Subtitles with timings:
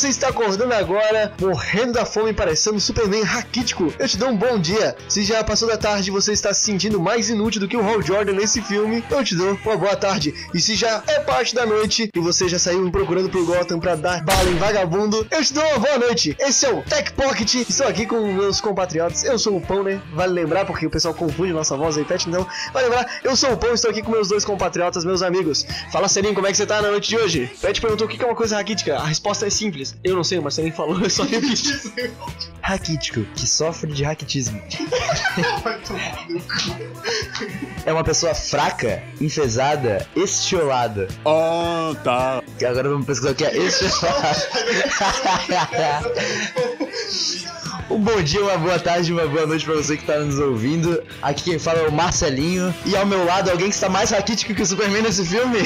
[0.00, 4.58] você está acordando agora, morrendo da fome, parecendo Superman raquítico, eu te dou um bom
[4.58, 4.96] dia.
[5.06, 7.86] Se já passou da tarde e você está se sentindo mais inútil do que o
[7.86, 10.32] Hal Jordan nesse filme, eu te dou uma boa tarde.
[10.54, 13.94] E se já é parte da noite e você já saiu procurando por Gotham pra
[13.94, 16.34] dar bala em vagabundo, eu te dou uma boa noite.
[16.40, 17.56] Esse é o Tech Pocket.
[17.56, 19.22] Estou aqui com meus compatriotas.
[19.22, 20.00] Eu sou o Pão, né?
[20.14, 22.46] Vale lembrar, porque o pessoal confunde nossa voz aí, Pet, então.
[22.72, 25.66] Vale lembrar, eu sou o Pão, estou aqui com meus dois compatriotas, meus amigos.
[25.92, 27.52] Fala, Selinho, como é que você tá na noite de hoje?
[27.60, 28.96] Pet perguntou o que é uma coisa raquítica.
[28.96, 29.89] A resposta é simples.
[30.02, 31.92] Eu não sei, o Marcelinho falou, eu só repeti.
[32.62, 34.60] Raquítico, que sofre de raquitismo.
[37.84, 41.08] é uma pessoa fraca, enfesada, estiolada.
[41.26, 42.42] Ah, tá.
[42.58, 44.48] Que Agora vamos pesquisar o que é estiolada.
[47.90, 51.02] Um bom dia, uma boa tarde, uma boa noite pra você que tá nos ouvindo.
[51.20, 52.72] Aqui quem fala é o Marcelinho.
[52.86, 55.58] E ao meu lado, alguém que está mais raquítico que o Superman nesse filme.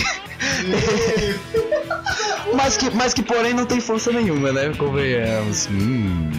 [2.55, 4.73] Mas, que, mas que porém não tem força nenhuma, né?
[4.77, 5.69] Convenhamos.
[5.71, 6.31] Hum.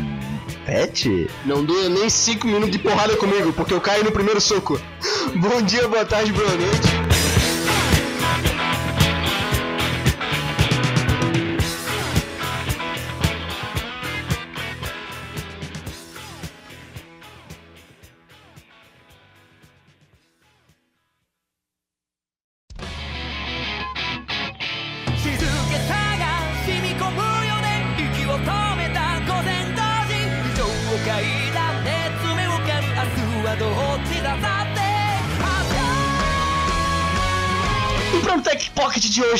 [0.65, 1.29] Pet?
[1.45, 4.81] Não dura nem 5 minutos de porrada comigo, porque eu caio no primeiro soco.
[5.35, 7.14] Bom dia, boa tarde, boa noite.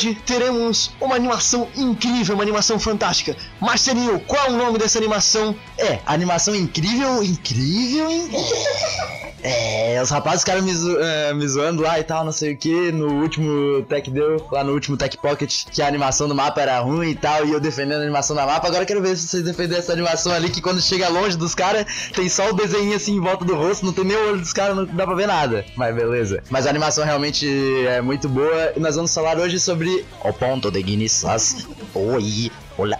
[0.06, 3.36] Hoje, teremos uma animação incrível, uma animação fantástica.
[3.60, 5.56] Marcelinho, qual é o nome dessa animação?
[5.78, 8.30] É, animação incrível, incrível, hein?
[9.48, 12.58] É, os rapazes ficaram me, zo é, me zoando lá e tal, não sei o
[12.58, 16.62] que, no último Tech Deu, lá no último Tech Pocket, que a animação do mapa
[16.62, 18.68] era ruim e tal, e eu defendendo a animação da mapa.
[18.68, 21.86] Agora quero ver se vocês defenderem essa animação ali, que quando chega longe dos caras,
[22.16, 24.52] tem só o desenho assim em volta do rosto, não tem nem o olho dos
[24.52, 25.64] caras, não dá pra ver nada.
[25.76, 26.42] Mas beleza.
[26.50, 27.48] Mas a animação realmente
[27.86, 31.24] é muito boa, e nós vamos falar hoje sobre o ponto de Guinness.
[31.94, 32.98] Oi, olá.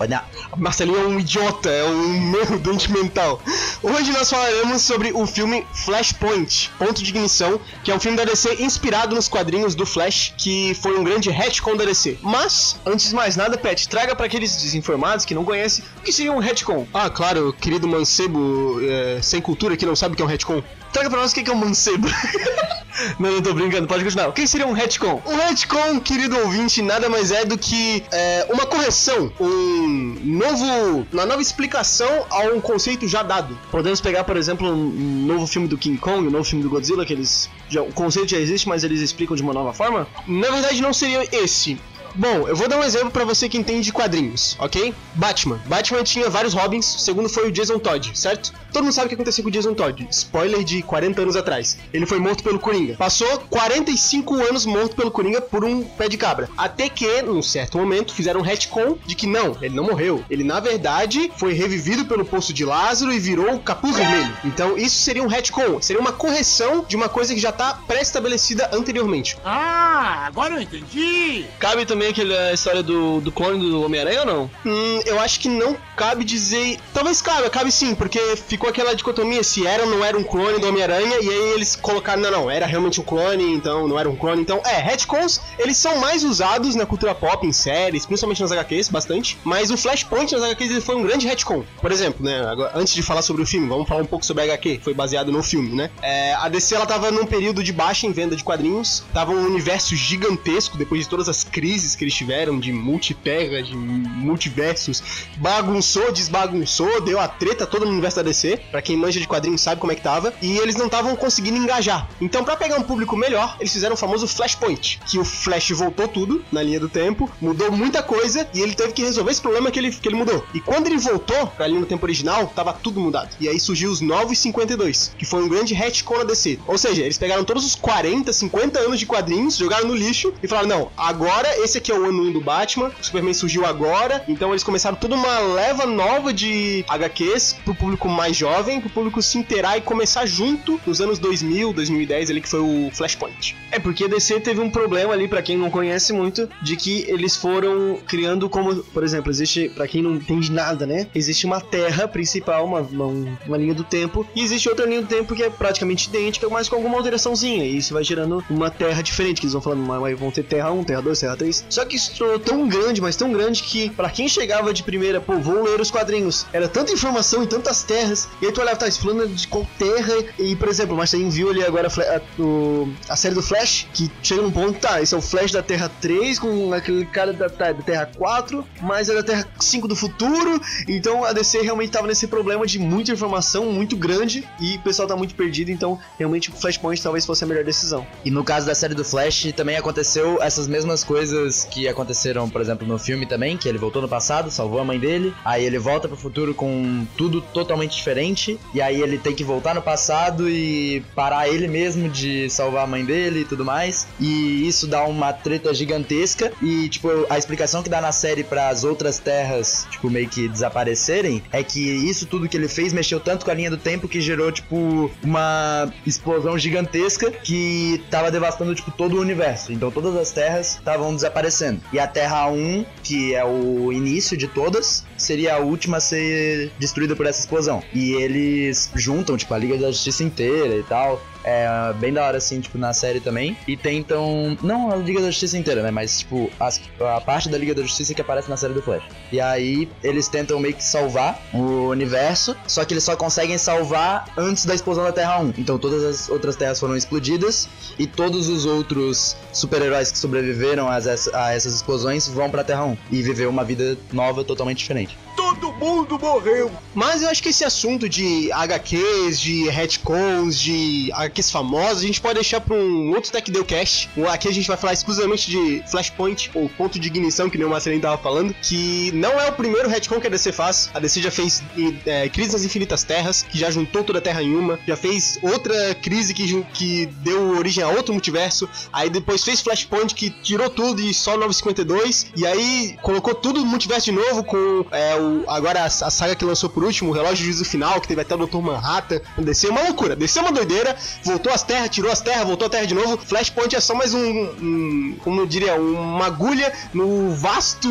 [0.00, 0.24] Olha,
[0.56, 3.38] Marcelinho é um idiota, é um meu doente mental.
[3.82, 8.24] Hoje nós falaremos sobre o filme Flashpoint, Ponto de Ignição, que é um filme da
[8.24, 12.18] DC inspirado nos quadrinhos do Flash, que foi um grande retcon da DC.
[12.22, 16.12] Mas, antes de mais nada, Pet, traga para aqueles desinformados que não conhecem o que
[16.12, 16.86] seria um retcon.
[16.94, 20.62] Ah, claro, querido mancebo é, sem cultura que não sabe o que é um retcon.
[20.92, 22.08] Traga pra nós o que é um mancebo.
[23.18, 24.28] não, não tô brincando, pode continuar.
[24.28, 25.22] O que seria um retcon?
[25.26, 31.26] Um retcon, querido ouvinte, nada mais é do que é, uma correção, um novo, uma
[31.26, 33.58] nova explicação a um conceito já dado.
[33.70, 37.04] Podemos pegar, por exemplo, um novo filme do King Kong, um novo filme do Godzilla,
[37.04, 40.06] que eles já, o conceito já existe, mas eles explicam de uma nova forma.
[40.26, 41.78] Na verdade, não seria esse.
[42.14, 44.94] Bom, eu vou dar um exemplo pra você que entende de quadrinhos, ok?
[45.14, 45.60] Batman.
[45.66, 48.52] Batman tinha vários Robins, o segundo foi o Jason Todd, certo?
[48.72, 50.06] Todo mundo sabe o que aconteceu com o Jason Todd.
[50.10, 51.78] Spoiler de 40 anos atrás.
[51.92, 52.94] Ele foi morto pelo Coringa.
[52.94, 56.48] Passou 45 anos morto pelo Coringa por um pé de cabra.
[56.56, 60.22] Até que, num certo momento, fizeram um retcon de que não, ele não morreu.
[60.28, 64.36] Ele, na verdade, foi revivido pelo Poço de Lázaro e virou o Capuz Vermelho.
[64.44, 65.80] Então, isso seria um retcon.
[65.80, 69.36] Seria uma correção de uma coisa que já tá pré-estabelecida anteriormente.
[69.44, 71.46] Ah, agora eu entendi.
[71.58, 74.50] Cabe também aquela história do, do clone do Homem-Aranha ou não?
[74.64, 76.78] Hum, eu acho que não cabe dizer.
[76.94, 80.60] Talvez cabe, cabe sim, porque ficou aquela dicotomia se era ou não era um clone
[80.60, 84.08] do Homem-Aranha, e aí eles colocaram, não, não, era realmente um clone, então não era
[84.08, 84.40] um clone.
[84.40, 88.88] Então, é, retcons, eles são mais usados na cultura pop, em séries, principalmente nas HQs,
[88.88, 91.64] bastante, mas o Flashpoint nas HQs ele foi um grande retcon.
[91.80, 94.42] Por exemplo, né, agora, antes de falar sobre o filme, vamos falar um pouco sobre
[94.42, 95.90] a HQ, foi baseado no filme, né?
[96.02, 99.46] É, a DC, ela tava num período de baixa em venda de quadrinhos, tava um
[99.46, 105.02] universo gigantesco, depois de todas as crises que eles tiveram de multiterra, de multiversos,
[105.36, 108.60] bagunçou, desbagunçou, deu a treta toda no universo da DC.
[108.70, 110.32] Pra quem manja de quadrinhos sabe como é que tava.
[110.42, 112.08] E eles não estavam conseguindo engajar.
[112.20, 116.08] Então, pra pegar um público melhor, eles fizeram o famoso Flashpoint, que o Flash voltou
[116.08, 119.70] tudo na linha do tempo, mudou muita coisa e ele teve que resolver esse problema
[119.70, 120.44] que ele, que ele mudou.
[120.54, 123.30] E quando ele voltou pra linha do tempo original, tava tudo mudado.
[123.40, 126.58] E aí surgiu os Novos 52, que foi um grande retcon na DC.
[126.66, 130.48] Ou seja, eles pegaram todos os 40, 50 anos de quadrinhos, jogaram no lixo e
[130.48, 134.22] falaram: não, agora esse aqui é o ano 1 do Batman, o Superman surgiu agora,
[134.28, 139.22] então eles começaram toda uma leva nova de HQs pro público mais jovem, pro público
[139.22, 143.56] se inteirar e começar junto nos anos 2000, 2010 ali que foi o Flashpoint.
[143.70, 147.04] É porque a DC teve um problema ali para quem não conhece muito, de que
[147.08, 151.06] eles foram criando como, por exemplo, existe para quem não entende nada, né?
[151.14, 155.08] Existe uma terra principal, uma, uma, uma linha do tempo, e existe outra linha do
[155.08, 159.02] tempo que é praticamente idêntica, mas com alguma alteraçãozinha, e isso vai gerando uma terra
[159.02, 161.64] diferente, que eles vão falando, mas vão ter terra 1, terra 2, terra 3.
[161.68, 165.20] Só que isso tornou tão grande, mas tão grande que pra quem chegava de primeira,
[165.20, 168.76] pô, vou ler os quadrinhos, era tanta informação em tantas terras, e aí tu olhava,
[168.76, 170.14] tá, esse fulano é de qual terra?
[170.38, 174.42] E, por exemplo, o Marcelinho viu ali agora a, a- série do Flash, que chega
[174.42, 177.72] num ponto, tá, esse é o Flash da Terra 3 com aquele cara da, da-
[177.72, 182.06] da Terra 4, mas é da Terra 5 do futuro, então a DC realmente tava
[182.06, 186.50] nesse problema de muita informação, muito grande, e o pessoal tá muito perdido, então realmente
[186.50, 188.06] o Flashpoint talvez fosse a melhor decisão.
[188.24, 192.60] E no caso da série do Flash, também aconteceu essas mesmas coisas que aconteceram, por
[192.60, 195.78] exemplo, no filme também, que ele voltou no passado, salvou a mãe dele, aí ele
[195.78, 200.48] volta pro futuro com tudo totalmente diferente, e aí ele tem que voltar no passado
[200.48, 204.06] e parar ele mesmo de salvar a mãe dele e tudo mais.
[204.20, 208.68] E isso dá uma treta gigantesca e tipo, a explicação que dá na série para
[208.68, 213.20] as outras terras, tipo, meio que desaparecerem, é que isso tudo que ele fez mexeu
[213.20, 218.74] tanto com a linha do tempo que gerou tipo uma explosão gigantesca que tava devastando
[218.74, 219.72] tipo todo o universo.
[219.72, 221.47] Então todas as terras estavam desaparecendo.
[221.92, 226.70] E a Terra 1, que é o início de todas, seria a última a ser
[226.78, 227.82] destruída por essa explosão.
[227.94, 231.20] E eles juntam tipo a Liga da Justiça inteira e tal.
[231.44, 231.68] É
[231.98, 233.56] bem da hora, assim, tipo, na série também.
[233.66, 234.56] E tentam.
[234.62, 235.90] Não a Liga da Justiça inteira, né?
[235.90, 239.02] Mas, tipo, as- a parte da Liga da Justiça que aparece na série do Flash.
[239.32, 242.56] E aí, eles tentam meio que salvar o universo.
[242.66, 245.54] Só que eles só conseguem salvar antes da explosão da Terra 1.
[245.58, 247.68] Então, todas as outras terras foram explodidas.
[247.98, 252.84] E todos os outros super-heróis que sobreviveram a essas, a essas explosões vão pra Terra
[252.84, 252.96] 1.
[253.10, 255.16] E viver uma vida nova, totalmente diferente.
[255.54, 256.70] Todo mundo morreu.
[256.94, 262.20] Mas eu acho que esse assunto de HQs, de retcons, de HQs famosos, a gente
[262.20, 264.10] pode deixar pra um outro Tech Deu Cast.
[264.16, 267.66] O- Aqui a gente vai falar exclusivamente de Flashpoint, ou ponto de ignição, que nem
[267.66, 270.90] o Marcelinho tava falando, que não é o primeiro retcon que a DC faz.
[270.92, 271.62] A DC já fez
[272.06, 275.38] é, Crise nas Infinitas Terras, que já juntou toda a Terra em uma, já fez
[275.42, 280.68] outra crise que, que deu origem a outro multiverso, aí depois fez Flashpoint, que tirou
[280.68, 285.37] tudo e só 952, e aí colocou tudo no multiverso de novo com é, o,
[285.46, 288.34] agora a, a saga que lançou por último, o Relógio Juízo Final, que teve até
[288.34, 288.58] o Dr.
[288.58, 289.20] Manhattan.
[289.38, 292.86] Desceu uma loucura, desceu uma doideira, voltou às terras, tirou as terras, voltou à terra
[292.86, 293.18] de novo.
[293.18, 297.88] Flashpoint é só mais um, um como eu diria, uma agulha no vasto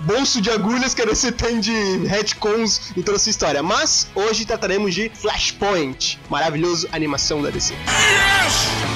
[0.00, 1.72] bolso de agulhas que DC tem de
[2.06, 3.62] retcons em toda a sua história.
[3.62, 7.74] Mas hoje trataremos de Flashpoint, maravilhoso animação da DC.
[7.86, 8.91] Dada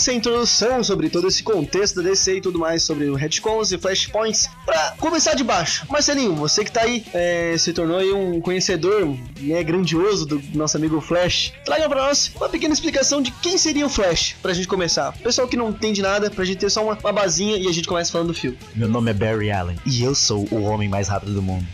[0.00, 3.76] essa introdução sobre todo esse contexto da DC e tudo mais sobre o retcons e
[3.76, 8.40] flashpoints, pra começar de baixo, Marcelinho, você que tá aí, é, se tornou aí um
[8.40, 13.58] conhecedor né, grandioso do nosso amigo Flash, traga pra nós uma pequena explicação de quem
[13.58, 15.12] seria o Flash, pra gente começar.
[15.18, 17.86] Pessoal que não entende nada, pra gente ter só uma, uma basinha e a gente
[17.86, 18.56] começa falando do filme.
[18.74, 21.66] Meu nome é Barry Allen e eu sou o homem mais rápido do mundo.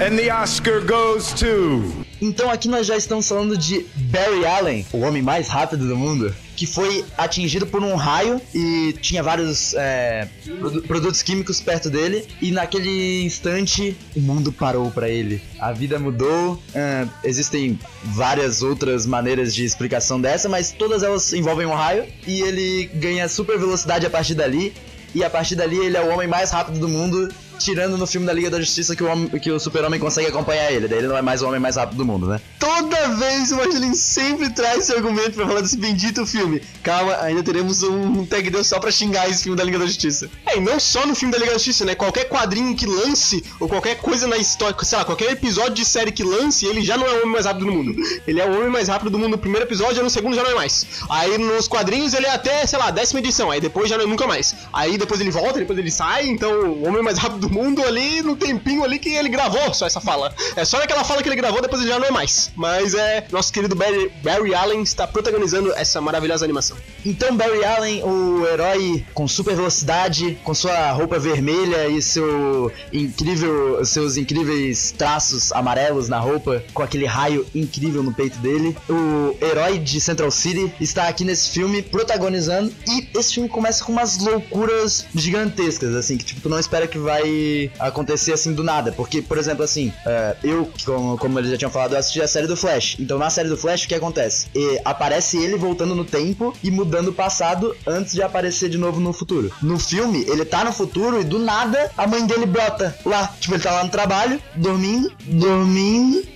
[0.00, 2.05] And the Oscar goes to.
[2.20, 6.34] Então aqui nós já estamos falando de Barry Allen, o homem mais rápido do mundo,
[6.56, 10.26] que foi atingido por um raio e tinha vários é,
[10.58, 15.42] produ- produtos químicos perto dele e naquele instante o mundo parou pra ele.
[15.60, 16.60] A vida mudou.
[16.74, 22.40] é, existem várias outras maneiras de explicação dessa, mas todas elas envolvem um raio e
[22.40, 24.72] ele ganha super velocidade a partir dali.
[25.14, 28.26] E a partir dali ele é o homem mais rápido do mundo, tirando no filme
[28.26, 30.88] da Liga da Justiça que o, homem- que o super-homem consegue acompanhar ele.
[30.88, 32.40] Daí ele não é mais o homem mais rápido do mundo, né?
[32.58, 36.62] Toda vez o Marcelinho sempre traz esse argumento pra falar desse bendito filme.
[36.82, 40.28] Calma, ainda teremos um tag deal só pra xingar esse filme da Liga da Justiça.
[40.46, 41.94] É, e não só no filme da Liga da Justiça, né?
[41.94, 46.12] Qualquer quadrinho que lance, ou qualquer coisa na história, sei lá, qualquer episódio de série
[46.12, 47.94] que lance, ele já não é o homem mais rápido do mundo.
[48.26, 50.50] Ele é o homem mais rápido do mundo no primeiro episódio, no segundo já não
[50.50, 50.86] é mais.
[51.08, 54.06] Aí nos quadrinhos ele é até, sei lá, décima edição, aí depois já não é
[54.06, 54.54] nunca mais.
[54.72, 58.22] Aí depois ele volta, depois ele sai, então o homem mais rápido do mundo ali,
[58.22, 60.34] no tempinho ali que ele gravou só essa fala.
[60.54, 62.50] É só naquela fala que ele gravou, depois ele já não é mais.
[62.54, 66.76] Mas é, nosso querido Barry, Barry Allen está protagonizando essa maravilhosa animação.
[67.06, 73.84] Então Barry Allen, o herói com super velocidade, com sua roupa vermelha e seu incrível,
[73.84, 78.76] seus incríveis traços amarelos na roupa, com aquele raio incrível no peito dele.
[78.90, 83.92] O herói de Central City está aqui nesse filme protagonizando e esse filme começa com
[83.92, 88.90] umas loucuras gigantescas, assim, que tipo, tu não espera que vai acontecer assim do nada,
[88.90, 92.26] porque, por exemplo, assim, é, eu, como, como eles já tinham falado, eu assisti a
[92.26, 92.96] série do Flash.
[92.98, 94.48] Então na série do Flash, o que acontece?
[94.52, 99.00] E aparece ele voltando no tempo e mudando o passado antes de aparecer de novo
[99.00, 99.52] no futuro.
[99.60, 103.34] No filme, ele tá no futuro e do nada a mãe dele brota lá.
[103.40, 106.35] Tipo, ele tá lá no trabalho, dormindo, dormindo.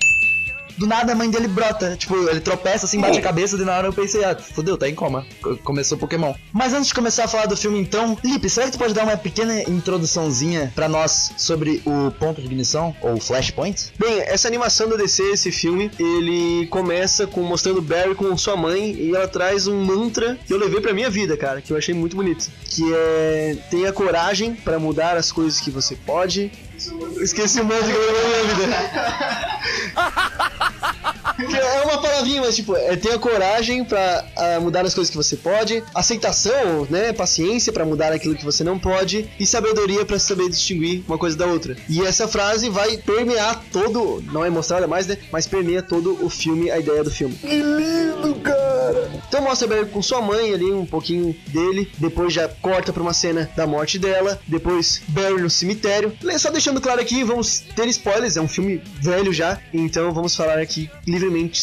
[0.81, 1.95] Do nada a mãe dele brota.
[1.97, 4.89] Tipo, ele tropeça assim, bate a cabeça, e na hora eu pensei, ah, fodeu, tá
[4.89, 5.27] em coma.
[5.63, 6.33] Começou Pokémon.
[6.53, 9.05] Mas antes de começar a falar do filme, então, Lipe, será que tu pode dar
[9.05, 13.93] uma pequena introduçãozinha pra nós sobre o ponto de ignição, ou Flashpoint?
[13.99, 18.93] Bem, essa animação do DC, esse filme, ele começa com mostrando Barry com sua mãe
[18.93, 21.95] e ela traz um mantra que eu levei pra minha vida, cara, que eu achei
[21.95, 26.51] muito bonito, que é tenha coragem pra mudar as coisas que você pode.
[27.21, 28.01] Esqueci o mantra que eu.
[30.95, 31.00] Que
[31.49, 35.37] é uma palavrinha, mas tipo, é tenha coragem pra ah, mudar as coisas que você
[35.37, 40.49] pode, aceitação, né, paciência pra mudar aquilo que você não pode e sabedoria pra saber
[40.49, 41.77] distinguir uma coisa da outra.
[41.89, 46.29] E essa frase vai permear todo, não é mostrada mais, né, mas permeia todo o
[46.29, 47.35] filme, a ideia do filme.
[47.35, 49.11] Que lindo, cara!
[49.29, 53.13] Então mostra Barry com sua mãe ali, um pouquinho dele, depois já corta pra uma
[53.13, 56.13] cena da morte dela, depois Barry no cemitério.
[56.39, 60.59] Só deixando claro aqui, vamos ter spoilers, é um filme velho já, então vamos falar
[60.59, 60.91] aqui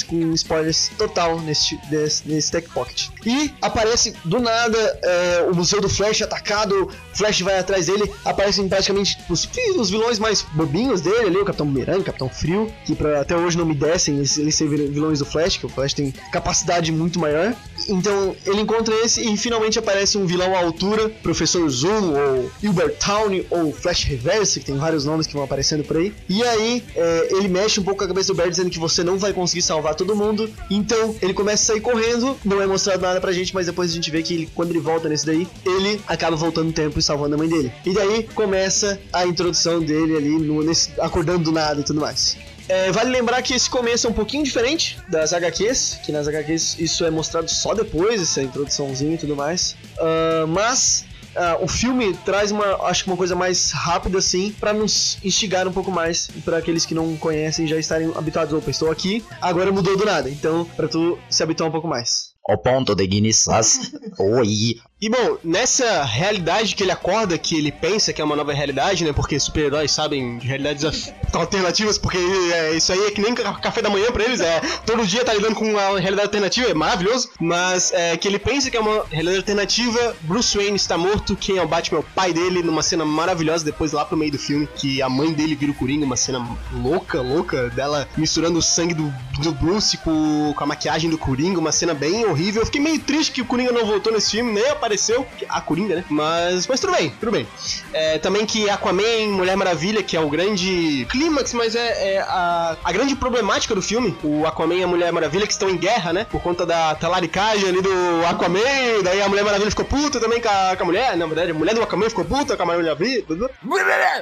[0.03, 3.09] com spoilers total nesse, nesse, nesse Tech Pocket.
[3.25, 8.67] E aparece do nada é, o Museu do Flash atacado, Flash vai atrás dele, aparecem
[8.67, 13.21] praticamente os, os vilões mais bobinhos dele ali, o Capitão Bumerangue, Capitão Frio, que pra,
[13.21, 16.91] até hoje não me descem eles, serem vilões do Flash, que o Flash tem capacidade
[16.91, 17.55] muito maior.
[17.87, 22.95] Então ele encontra esse e finalmente aparece um vilão à altura, Professor Zoom, ou Hilbert
[22.97, 26.13] Town, ou Flash Reverse, que tem vários nomes que vão aparecendo por aí.
[26.27, 29.17] E aí é, ele mexe um pouco a cabeça do Barry dizendo que você não
[29.17, 30.49] vai conseguir salvar todo mundo.
[30.69, 33.93] Então ele começa a sair correndo, não é mostrado nada pra gente, mas depois a
[33.93, 37.01] gente vê que ele, quando ele volta nesse daí, ele acaba voltando no tempo e
[37.01, 37.71] salvando a mãe dele.
[37.85, 42.37] E daí começa a introdução dele ali, no, nesse, acordando do nada e tudo mais.
[42.69, 46.77] É, vale lembrar que esse começo é um pouquinho diferente das HQs, que nas HQs
[46.79, 49.75] isso é mostrado só depois, essa introduçãozinha e tudo mais.
[49.99, 51.05] Ah, mas
[51.37, 55.67] ah, o filme traz uma, acho que uma coisa mais rápida assim, pra nos instigar
[55.67, 58.53] um pouco mais, pra aqueles que não conhecem já estarem habituados.
[58.53, 60.29] Opa, estou aqui, agora mudou do nada.
[60.29, 62.35] Então, pra tu se habituar um pouco mais.
[62.49, 63.59] O ponto de ignição.
[64.17, 64.79] Oi.
[64.99, 69.03] E bom, nessa realidade que ele acorda, que ele pensa que é uma nova realidade,
[69.03, 69.13] né?
[69.13, 73.79] Porque super-heróis sabem de realidades alternativas, porque é, isso aí é que nem ca- café
[73.79, 77.29] da manhã pra eles, é todo dia tá lidando com uma realidade alternativa, é maravilhoso.
[77.39, 81.57] Mas é, que ele pensa que é uma realidade alternativa, Bruce Wayne está morto, quem
[81.57, 84.39] é o Batman é o pai dele, numa cena maravilhosa, depois lá pro meio do
[84.39, 88.63] filme, que a mãe dele vira o Coringa, uma cena louca, louca, dela misturando o
[88.63, 89.13] sangue do,
[89.43, 92.63] do Bruce com, com a maquiagem do Coringa, uma cena bem horrível.
[92.63, 95.95] Eu fiquei meio triste que o Coringa não voltou nesse filme, nem apareceu, a Coringa,
[95.95, 96.05] né?
[96.09, 97.45] Mas, mas tudo bem, tudo bem.
[97.91, 102.77] É, também que Aquaman, Mulher Maravilha, que é o grande clímax, mas é, é a,
[102.83, 104.15] a grande problemática do filme.
[104.23, 106.25] O Aquaman e a Mulher Maravilha que estão em guerra, né?
[106.29, 110.49] Por conta da talaricagem ali do Aquaman, daí a Mulher Maravilha ficou puta também com
[110.49, 112.83] a, com a mulher, na verdade, a mulher do Aquaman ficou puta com a Mulher
[112.83, 113.23] Maravilha,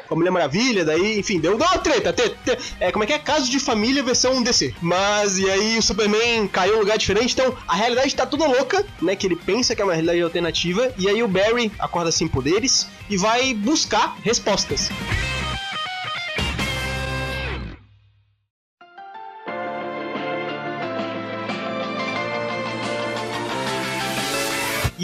[0.08, 2.14] com a Mulher Maravilha, daí, enfim, deu, deu uma treta.
[2.80, 3.20] É, como é que é?
[3.20, 4.74] Caso de família versão DC.
[4.82, 8.48] Mas, e aí o Superman caiu em um lugar diferente, então a realidade tá toda
[8.48, 9.16] louca, né?
[9.16, 10.55] Que ele pensa que é uma realidade alternativa,
[10.98, 14.90] e aí o Barry acorda sem poderes e vai buscar respostas.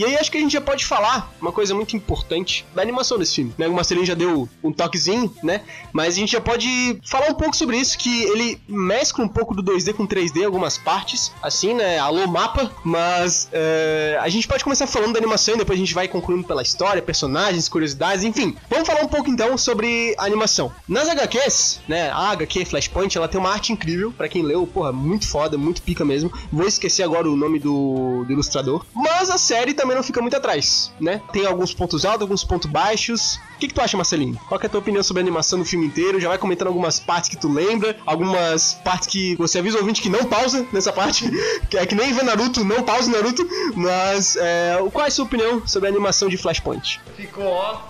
[0.01, 3.20] E aí acho que a gente já pode falar uma coisa muito importante da animação
[3.20, 3.67] desse filme, né?
[3.67, 5.62] O Marcelinho já deu um toquezinho, né?
[5.93, 9.53] Mas a gente já pode falar um pouco sobre isso, que ele mescla um pouco
[9.53, 12.00] do 2D com 3D em algumas partes, assim, né?
[12.00, 15.93] Alô mapa, mas é, a gente pode começar falando da animação e depois a gente
[15.93, 18.58] vai concluindo pela história, personagens, curiosidades, enfim.
[18.72, 20.72] Vamos falar um pouco então sobre a animação.
[20.88, 22.10] Nas HQs, né?
[22.10, 25.84] A HQ Flashpoint, ela tem uma arte incrível, pra quem leu, porra, muito foda, muito
[25.84, 26.34] pica mesmo.
[26.51, 28.84] Vou esquecer agora o nome do, do ilustrador.
[28.96, 31.21] Mas a série também não fica muito atrás, né?
[31.31, 33.36] Tem alguns pontos altos, alguns pontos baixos.
[33.55, 34.39] O que, que tu acha, Marcelinho?
[34.48, 36.19] Qual que é a tua opinião sobre a animação do filme inteiro?
[36.19, 40.01] Já vai comentando algumas partes que tu lembra, algumas partes que você avisa o ouvinte
[40.01, 41.29] que não pausa nessa parte,
[41.69, 43.48] que é que nem ver Naruto, não pausa Naruto.
[43.75, 47.00] Mas é, qual é a sua opinião sobre a animação de Flashpoint?
[47.15, 47.81] Ficou, ó,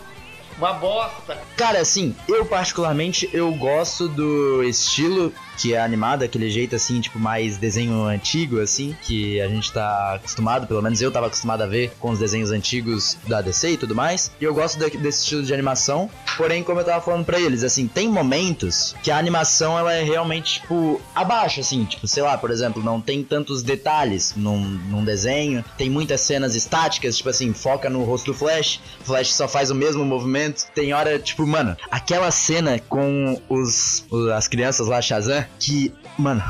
[0.58, 1.42] uma bosta.
[1.58, 7.20] Cara, assim, eu particularmente eu gosto do estilo que é animado, aquele jeito assim, tipo,
[7.20, 11.68] mais desenho antigo, assim, que a gente tá acostumado, pelo menos eu tava acostumado a
[11.68, 14.32] ver com os desenhos antigos da DC e tudo mais.
[14.40, 17.64] E eu gosto da- desse estilo de animação, porém, como eu tava falando pra eles,
[17.64, 22.38] assim, tem momentos que a animação ela é realmente, tipo, abaixo, assim, tipo, sei lá,
[22.38, 27.54] por exemplo, não tem tantos detalhes num, num desenho, tem muitas cenas estáticas, tipo assim,
[27.54, 30.66] foca no rosto do Flash, Flash só faz o mesmo movimento.
[30.74, 36.44] Tem hora, tipo, mano, aquela cena com os, os- as crianças lá, Shazam, que, mano,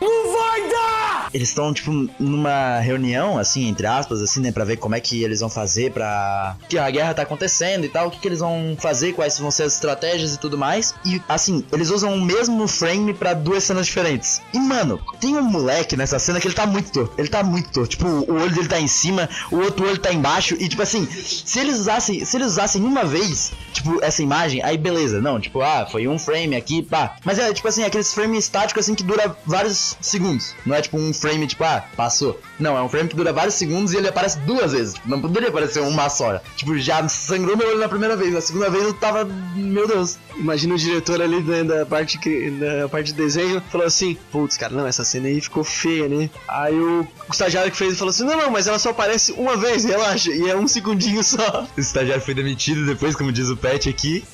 [0.00, 0.89] Não vai dar!
[1.32, 5.22] Eles estão, tipo, numa reunião, assim, entre aspas, assim, né, pra ver como é que
[5.22, 6.56] eles vão fazer pra.
[6.68, 9.50] que a guerra tá acontecendo e tal, o que, que eles vão fazer, quais vão
[9.50, 10.94] ser as estratégias e tudo mais.
[11.04, 14.40] E, assim, eles usam o mesmo frame pra duas cenas diferentes.
[14.52, 17.14] E, mano, tem um moleque nessa cena que ele tá muito torto.
[17.18, 17.90] Ele tá muito torto.
[17.90, 20.56] Tipo, o olho dele tá em cima, o outro olho tá embaixo.
[20.58, 24.76] E, tipo assim, se eles usassem, se eles usassem uma vez, tipo, essa imagem, aí
[24.76, 25.20] beleza.
[25.20, 27.16] Não, tipo, ah, foi um frame aqui, pá.
[27.24, 30.54] Mas é, tipo assim, aqueles frames estáticos, assim, que dura vários segundos.
[30.64, 32.40] Não é, tipo, um frame, tipo, ah, passou.
[32.58, 34.94] Não, é um frame que dura vários segundos e ele aparece duas vezes.
[35.06, 36.40] Não poderia aparecer uma só.
[36.56, 38.32] Tipo, já sangrou meu olho na primeira vez.
[38.32, 39.24] Na segunda vez eu tava,
[39.54, 40.18] meu Deus.
[40.36, 44.56] Imagina o diretor ali né, da parte, que- da parte de desenho falou assim: Putz,
[44.56, 46.30] cara, não, essa cena aí ficou feia, né?
[46.48, 49.56] Aí o, o estagiário que fez falou assim: Não, não, mas ela só aparece uma
[49.56, 50.30] vez, relaxa.
[50.30, 51.66] E é um segundinho só.
[51.76, 54.24] O estagiário foi demitido depois, como diz o Pet aqui.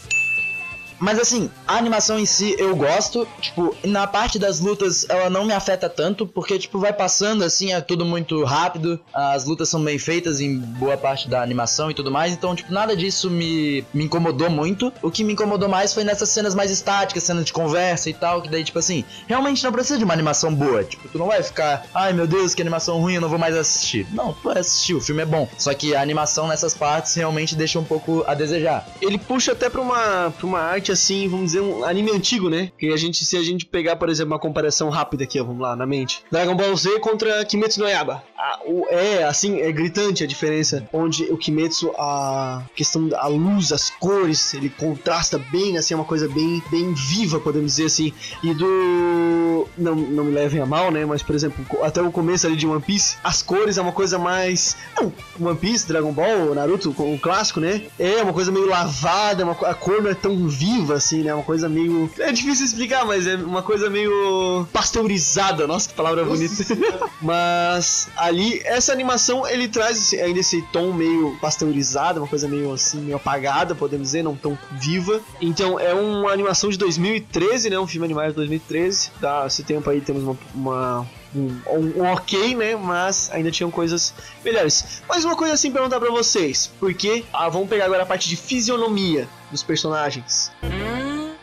[0.98, 3.26] Mas assim, a animação em si eu gosto.
[3.40, 7.72] Tipo, na parte das lutas ela não me afeta tanto, porque, tipo, vai passando assim,
[7.72, 8.98] é tudo muito rápido.
[9.12, 12.32] As lutas são bem feitas em boa parte da animação e tudo mais.
[12.32, 14.92] Então, tipo, nada disso me, me incomodou muito.
[15.02, 18.42] O que me incomodou mais foi nessas cenas mais estáticas, cenas de conversa e tal.
[18.42, 20.84] Que daí, tipo assim, realmente não precisa de uma animação boa.
[20.84, 23.56] Tipo, tu não vai ficar, ai meu Deus, que animação ruim, eu não vou mais
[23.56, 24.06] assistir.
[24.12, 25.48] Não, tu vai assistir, o filme é bom.
[25.58, 28.86] Só que a animação nessas partes realmente deixa um pouco a desejar.
[29.00, 32.70] Ele puxa até pra uma, pra uma arte assim, vamos dizer, um anime antigo, né?
[32.78, 35.60] Que a gente, se a gente pegar, por exemplo, uma comparação rápida aqui, ó, vamos
[35.62, 36.22] lá, na mente.
[36.30, 38.22] Dragon Ball Z contra Kimetsu no Yaiba.
[38.38, 40.88] Ah, o- é, assim, é gritante a diferença.
[40.92, 46.04] Onde o Kimetsu, a questão da luz, as cores, ele contrasta bem, assim, é uma
[46.04, 48.12] coisa bem, bem viva, podemos dizer assim.
[48.42, 49.66] E do...
[49.76, 51.04] Não, não me levem a mal, né?
[51.04, 54.18] Mas, por exemplo, até o começo ali de One Piece, as cores é uma coisa
[54.18, 54.76] mais...
[54.96, 55.12] Não,
[55.48, 57.82] One Piece, Dragon Ball, Naruto, o clássico, né?
[57.98, 61.34] É uma coisa meio lavada, uma, a cor não é tão viva assim, né?
[61.34, 62.10] Uma coisa meio.
[62.18, 65.66] É difícil explicar, mas é uma coisa meio pasteurizada.
[65.66, 66.54] Nossa, que palavra bonita.
[67.20, 73.00] mas ali, essa animação ele traz ainda esse tom meio pasteurizado, uma coisa meio assim,
[73.00, 75.20] meio apagada, podemos dizer, não tão viva.
[75.40, 77.78] Então é uma animação de 2013, né?
[77.78, 79.10] Um filme animado de 2013.
[79.20, 82.76] Tá, esse tempo aí temos uma- uma um, um- ok, né?
[82.76, 85.02] Mas ainda tinham coisas melhores.
[85.08, 88.36] Mas uma coisa assim perguntar pra vocês, porque ah, vamos pegar agora a parte de
[88.36, 90.50] fisionomia dos personagens.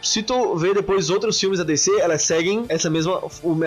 [0.01, 3.21] Se tu vê depois outros filmes da DC, elas seguem essa mesma,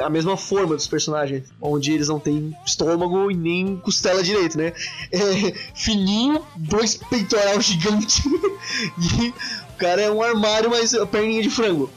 [0.04, 4.74] a mesma forma dos personagens, onde eles não têm estômago e nem costela direito, né?
[5.10, 8.22] É fininho, dois peitoral gigante
[9.22, 11.90] e o cara é um armário, mas perninha de frango.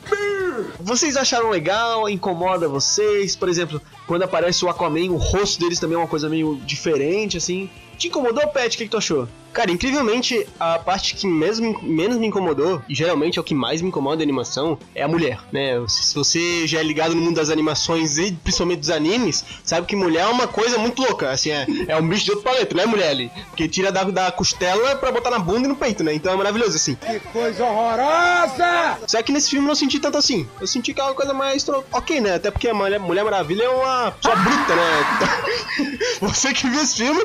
[0.79, 2.07] Vocês acharam legal?
[2.09, 3.35] Incomoda vocês?
[3.35, 7.37] Por exemplo, quando aparece o Aquaman, o rosto deles também é uma coisa meio diferente,
[7.37, 7.69] assim.
[7.99, 8.75] Te incomodou, Pet?
[8.75, 9.27] O que, que tu achou?
[9.51, 13.81] Cara, incrivelmente, a parte que mesmo, menos me incomodou, e geralmente é o que mais
[13.81, 15.83] me incomoda da animação, é a mulher, né?
[15.87, 19.95] Se você já é ligado no mundo das animações e principalmente dos animes, sabe que
[19.95, 22.83] mulher é uma coisa muito louca, assim, é, é um bicho de outro planeta, não
[22.83, 23.31] é mulher ali.
[23.47, 26.13] Porque tira da, da costela pra botar na bunda e no peito, né?
[26.13, 26.95] Então é maravilhoso, assim.
[26.95, 28.99] Que coisa horrorosa!
[29.07, 30.47] Só que nesse filme eu não senti tanto assim.
[30.61, 32.35] Eu senti que é uma coisa mais ok, né?
[32.35, 35.99] Até porque a Mulher, Mulher Maravilha é uma pessoa bruta, né?
[36.21, 37.21] Você que viu esse filme,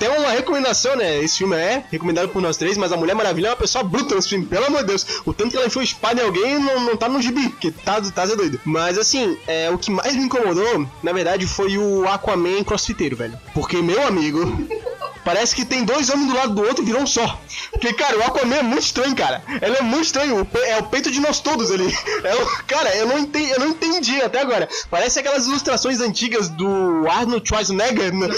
[0.00, 1.22] até uma recomendação, né?
[1.22, 4.14] Esse filme é recomendado por nós três, mas a Mulher Maravilha é uma pessoa bruta
[4.14, 5.06] nesse filme, pelo amor de Deus.
[5.26, 8.00] O tanto que ela enfiou espada em alguém não, não tá no gibi, porque tá,
[8.00, 8.58] tá Zé doido.
[8.64, 13.38] Mas assim, é, o que mais me incomodou, na verdade, foi o Aquaman crossfiteiro, velho.
[13.52, 14.40] Porque, meu amigo.
[15.24, 17.38] Parece que tem dois homens do lado do outro e virou um só.
[17.72, 19.42] Porque, cara, o Aquaman é muito estranho, cara.
[19.60, 20.40] Ele é muito estranho.
[20.40, 21.90] O pe- é o peito de nós todos ali.
[22.24, 24.68] É o, cara, eu não, entendi, eu não entendi até agora.
[24.90, 28.12] Parece aquelas ilustrações antigas do Arnold Schwarzenegger.
[28.14, 28.28] né?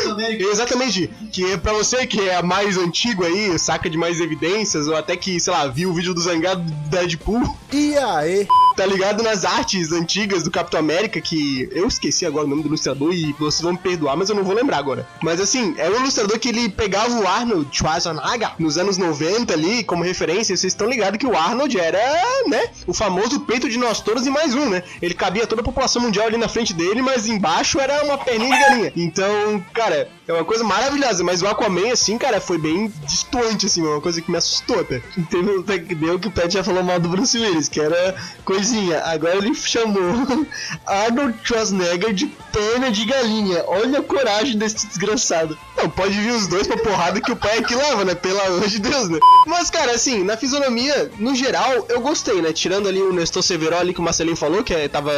[0.40, 1.10] Exatamente.
[1.32, 5.16] Que é pra você que é mais antigo aí, saca de mais evidências, ou até
[5.16, 7.42] que, sei lá, viu o vídeo do Zangado do Deadpool
[7.72, 8.46] E aí?
[8.74, 12.68] Tá ligado nas artes antigas do Capitão América, que eu esqueci agora o nome do
[12.68, 15.06] ilustrador e vocês vão me perdoar, mas eu não vou lembrar agora.
[15.22, 19.84] Mas assim, é um ilustrador que ele pegava o Arnold Schwarzenegger nos anos 90 ali,
[19.84, 21.98] como referência, vocês estão ligados que o Arnold era,
[22.46, 24.82] né, o famoso peito de nós todos e mais um, né?
[25.00, 28.56] Ele cabia toda a população mundial ali na frente dele, mas embaixo era uma perninha
[28.56, 28.92] de galinha.
[28.96, 33.82] Então, cara, é uma coisa maravilhosa, mas o Aquaman, assim, cara, foi bem distoante, assim,
[33.82, 35.00] uma coisa que me assustou até.
[35.28, 39.02] Teve um deu que o Pet já falou mal do Bruce Willis, que era coisinha.
[39.04, 40.46] Agora ele chamou
[40.86, 43.64] Arnold Schwarzenegger de perna de galinha.
[43.66, 45.58] Olha a coragem desse desgraçado.
[45.82, 48.14] Não, pode vir os dois pra porrada que o pai é que leva, né?
[48.14, 49.18] Pelo amor de Deus, né?
[49.46, 52.52] Mas, cara, assim, na fisionomia, no geral, eu gostei, né?
[52.52, 55.12] Tirando ali o Nestor Severo ali que o Marcelinho falou, que é, tava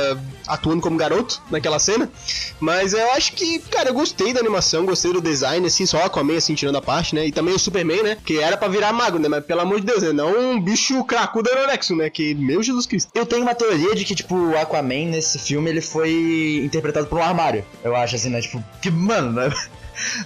[0.47, 2.11] atuando como garoto naquela cena.
[2.59, 6.21] Mas eu acho que, cara, eu gostei da animação, gostei do design, assim, só com
[6.21, 7.27] a meia, assim, tirando a parte, né?
[7.27, 8.17] E também o Superman, né?
[8.25, 9.29] Que era pra virar mago, né?
[9.29, 10.13] Mas pelo amor de Deus, né?
[10.13, 12.09] Não um bicho cracudo anorexo, né?
[12.09, 13.11] Que, meu Jesus Cristo.
[13.15, 17.19] Eu tenho uma teoria de que, tipo, o Aquaman nesse filme ele foi interpretado por
[17.19, 17.67] um armário.
[17.83, 18.41] Eu acho assim, né?
[18.41, 19.51] Tipo, que, mano, não é,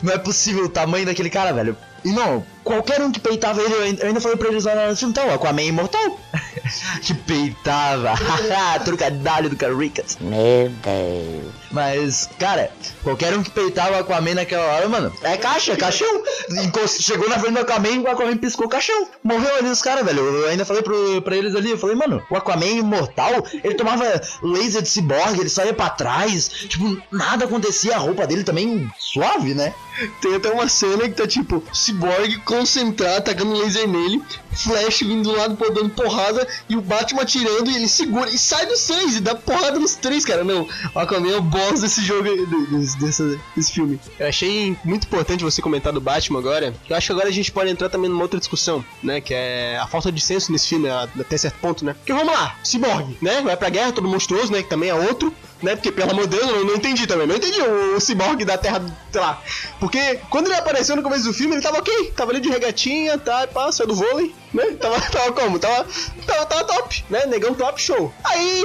[0.02, 1.76] não é possível o tamanho daquele cara, velho.
[2.04, 5.11] E não, qualquer um que peitava ele, eu ainda- falei pra eles lá no filme,
[5.12, 6.18] então, Aquaman é imortal.
[7.02, 8.12] que peitava.
[8.85, 10.16] Trocadilho do Caricas.
[10.20, 11.54] Meu Deus.
[11.70, 12.70] Mas, cara,
[13.02, 16.22] qualquer um que peitava o Aquaman naquela hora, mano, é caixa, caixão.
[16.64, 19.07] Encost- Chegou na frente do Aquaman, o Aquaman piscou caixão.
[19.22, 20.20] Morreu ali os caras, velho.
[20.20, 23.74] Eu ainda falei pro, pra eles ali, eu falei, mano, o Aquaman é imortal, ele
[23.74, 24.04] tomava
[24.42, 29.54] laser de ciborgue, ele saía pra trás, tipo, nada acontecia, a roupa dele também suave,
[29.54, 29.74] né?
[30.22, 35.37] Tem até uma cena que tá tipo, Cyborg concentrado, tacando laser nele, Flash vindo do
[35.37, 39.20] lado, dando porrada, e o Batman atirando, e ele segura e sai dos três, e
[39.20, 40.44] dá porrada nos três, cara.
[40.44, 42.28] Não, o Aquaman é o boss desse jogo,
[42.70, 44.00] desse, desse, desse filme.
[44.18, 47.50] Eu achei muito importante você comentar do Batman agora, eu acho que agora a gente
[47.52, 50.88] pode entrar também numa outra discussão, né, que é a falta de senso nesse filme,
[50.88, 51.94] a- até certo ponto, né.
[51.94, 55.32] Porque vamos lá, Cyborg, né, vai pra guerra, todo monstruoso, né, que também é outro,
[55.60, 55.74] né?
[55.74, 57.26] Porque, pelo amor de Deus, eu não entendi também.
[57.26, 59.42] Não entendi o, o Cyborg da Terra, sei lá.
[59.80, 62.12] Porque quando ele apareceu no começo do filme, ele tava ok.
[62.14, 64.66] Tava ali de regatinha, tá, pá, saiu do vôlei, né?
[64.80, 65.58] Tava, tava como?
[65.58, 65.84] Tava,
[66.24, 67.26] tava, tava top, né?
[67.26, 68.14] Negão top, show.
[68.22, 68.62] Aí,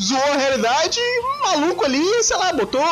[0.00, 1.00] zoou a realidade,
[1.42, 2.82] maluco ali, sei lá, botou,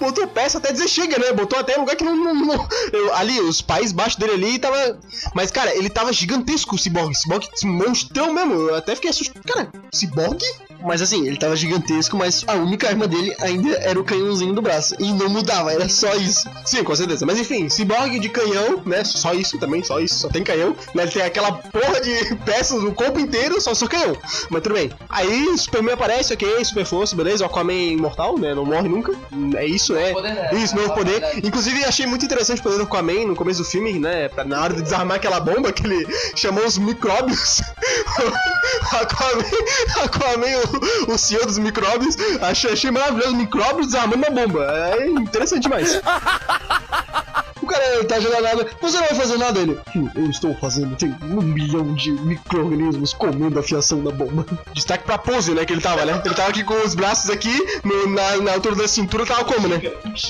[0.00, 1.32] botou peça até dizer chega, né?
[1.32, 2.16] Botou até lugar que não.
[2.16, 4.98] não- não- eu- ali, os pais baixo dele ali tava.
[5.34, 7.14] Mas, cara, ele tava gigantesco o Cyborg.
[7.14, 8.54] Cyborg, monstrão mesmo.
[8.54, 9.42] Eu até fiquei assustado.
[9.44, 10.42] Cara, Cyborg?
[10.84, 14.62] Mas assim, ele tava gigantesco, mas a única arma dele ainda era o canhãozinho do
[14.62, 14.94] braço.
[14.98, 16.48] E não mudava, era só isso.
[16.64, 17.26] Sim, com certeza.
[17.26, 19.02] Mas enfim, Cyborg de canhão, né?
[19.04, 20.76] Só isso também, só isso, só tem canhão.
[20.94, 21.02] Né?
[21.04, 24.16] Ele tem aquela porra de peças no corpo inteiro, só só canhão.
[24.50, 24.90] Mas tudo bem.
[25.08, 27.44] Aí Superman aparece, ok, super força, beleza.
[27.44, 28.54] O Aquaman é imortal, né?
[28.54, 29.12] Não morre nunca.
[29.56, 30.12] É isso, né?
[30.12, 30.50] poder, né?
[30.54, 31.22] Isso, novo É, poder.
[31.44, 34.28] Inclusive, achei muito interessante o poder do Aquaman no começo do filme, né?
[34.28, 37.60] pra- Na hora de desarmar aquela bomba, que ele chamou os micróbios.
[38.92, 39.44] Aquaman,
[40.04, 40.67] Aquaman
[41.08, 42.16] o, senhor dos micróbios.
[42.40, 43.36] Achei, achei maravilhoso.
[43.36, 44.66] Micróbios desarmando uma bomba.
[44.98, 46.00] É interessante demais.
[47.68, 48.66] O cara tá jogando nada.
[48.80, 49.78] Você não vai fazer nada, ele.
[49.94, 50.96] "Hum, Eu estou fazendo.
[50.96, 54.46] Tem um milhão de micro-organismos comendo a fiação da bomba.
[54.72, 55.64] Destaque pra pose, né?
[55.66, 56.20] Que ele tava, né?
[56.24, 57.54] Ele tava aqui com os braços aqui,
[57.84, 59.80] no- na, na altura da cintura, tava como, né?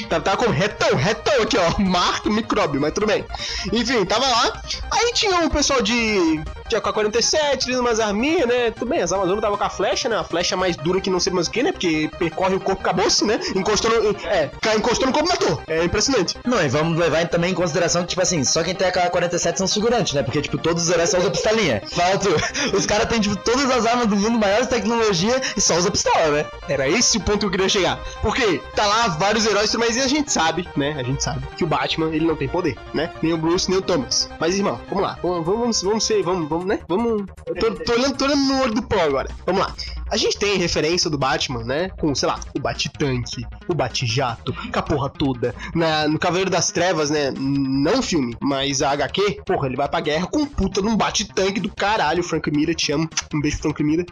[0.09, 0.51] Tava, tava como?
[0.53, 1.81] Retão, retão aqui, ó.
[1.81, 3.25] Marco micróbio, mas tudo bem.
[3.73, 4.61] Enfim, tava lá.
[4.91, 6.43] Aí tinha um pessoal de.
[6.69, 8.71] Tinha com a 47, ali umas arminhas, né?
[8.73, 10.17] Tudo bem, as Amazonas tava com a flecha, né?
[10.19, 11.73] A flecha mais dura que não sei mais o que, né?
[11.73, 13.39] Porque percorre o corpo, acabou-se, né?
[13.55, 14.11] Encostou no.
[14.27, 15.63] É, cai- encostou no corpo matou.
[15.67, 16.37] É impressionante.
[16.45, 19.57] Não, e vamos levar também em consideração que, tipo assim, só quem tem a K-47
[19.57, 20.23] são os figurantes, né?
[20.23, 21.83] Porque, tipo, todos os heróis só usam pistolinha.
[21.91, 22.29] Falta,
[22.77, 26.31] os caras têm, tipo, todas as armas do mundo, maiores tecnologia e só usa pistola,
[26.31, 26.47] né?
[26.69, 27.99] Era esse o ponto que eu queria chegar.
[28.23, 30.95] Porque tá lá vários heróis, mas a gente sabe, né?
[30.99, 33.11] A gente sabe que o Batman, ele não tem poder, né?
[33.23, 34.29] Nem o Bruce, nem o Thomas.
[34.39, 35.19] Mas, irmão, vamos lá.
[35.23, 36.81] Vamos, vamos, vamos ser, vamos, vamos, né?
[36.89, 37.25] Vamos.
[37.47, 39.29] Eu tô, tô olhando, tô olhando no olho do pó agora.
[39.47, 39.75] Vamos lá.
[40.11, 41.91] A gente tem referência do Batman, né?
[41.99, 45.55] Com, sei lá, o Bate-Tanque, o Bate-Jato, com a porra toda.
[45.75, 47.33] Na, no Cavaleiro das Trevas, né?
[47.39, 51.61] Não filme, mas a HQ, porra, ele vai pra guerra com um puta num bate-tanque
[51.61, 52.23] do caralho.
[52.23, 53.09] Frank Miller, te amo.
[53.33, 54.07] Um beijo, Frank Miller.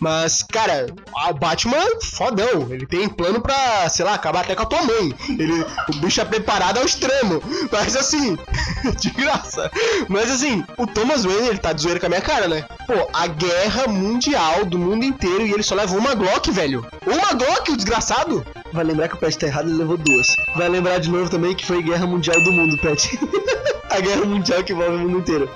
[0.00, 2.68] Mas, cara, o Batman, fodão.
[2.70, 5.14] Ele tem plano pra, sei lá, acabar até com a tua mãe.
[5.28, 7.42] Ele, o bicho é preparado ao extremo.
[7.70, 8.36] Mas assim,
[9.00, 9.70] de graça.
[10.08, 12.64] Mas assim, o Thomas Wayne, ele tá de zoeira com a minha cara, né?
[12.86, 16.86] Pô, a guerra mundial do mundo inteiro e ele só leva uma Glock, velho.
[17.06, 18.44] Uma Glock, o desgraçado.
[18.72, 20.34] Vai lembrar que o Pet tá errado, ele levou duas.
[20.54, 23.18] Vai lembrar de novo também que foi guerra mundial do mundo, Pet.
[23.90, 25.50] a guerra mundial que envolve o mundo inteiro.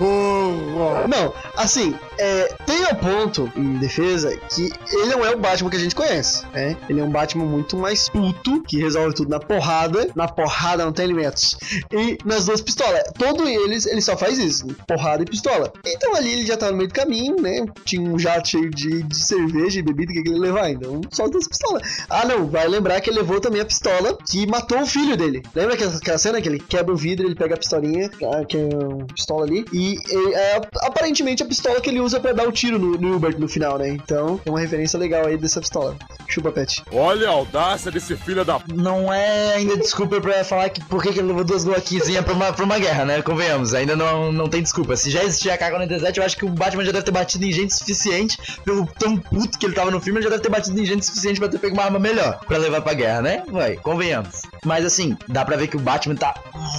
[1.08, 5.76] Não, assim, é, tem um ponto em defesa que ele não é o Batman que
[5.76, 6.76] a gente conhece, né?
[6.88, 10.08] Ele é um Batman muito mais puto, que resolve tudo na porrada.
[10.14, 11.56] Na porrada não tem alimentos.
[11.92, 13.02] E nas duas pistolas.
[13.18, 15.72] Todo eles, ele só faz isso: porrada e pistola.
[15.86, 17.66] Então ali ele já tá no meio do caminho, né?
[17.84, 21.46] Tinha um jato cheio de, de cerveja e bebida que ele levar, então só duas
[21.46, 22.04] pistolas.
[22.08, 25.42] Ah, não, vai lembrar que ele levou também a pistola que matou o filho dele.
[25.54, 28.28] Lembra aquela, aquela cena que ele quebra o vidro, ele pega a pistolinha, que é
[28.28, 29.64] uma pistola ali.
[29.72, 33.16] E é, é aparentemente a pistola que ele usa pra dar o tiro no, no
[33.16, 33.88] Hubert no final, né?
[33.88, 35.96] Então é uma referência legal aí dessa pistola.
[36.28, 36.82] Chupa, Pet.
[36.92, 38.60] Olha a audácia desse filho da.
[38.72, 42.34] Não é ainda desculpa pra falar que por que que ele levou duas Glockzinhas pra
[42.34, 43.22] uma, pra uma guerra, né?
[43.22, 44.96] Convenhamos, ainda não, não tem desculpa.
[44.96, 47.52] Se já existia a K-47, eu acho que o Batman já deve ter batido em
[47.52, 50.80] gente suficiente, pelo tão puto que ele tava no filme, ele já deve ter batido
[50.80, 53.42] em gente suficiente pra ter pego uma arma melhor pra levar pra guerra, né?
[53.48, 54.42] Vai, convenhamos.
[54.64, 56.34] Mas assim, dá pra ver que o Batman tá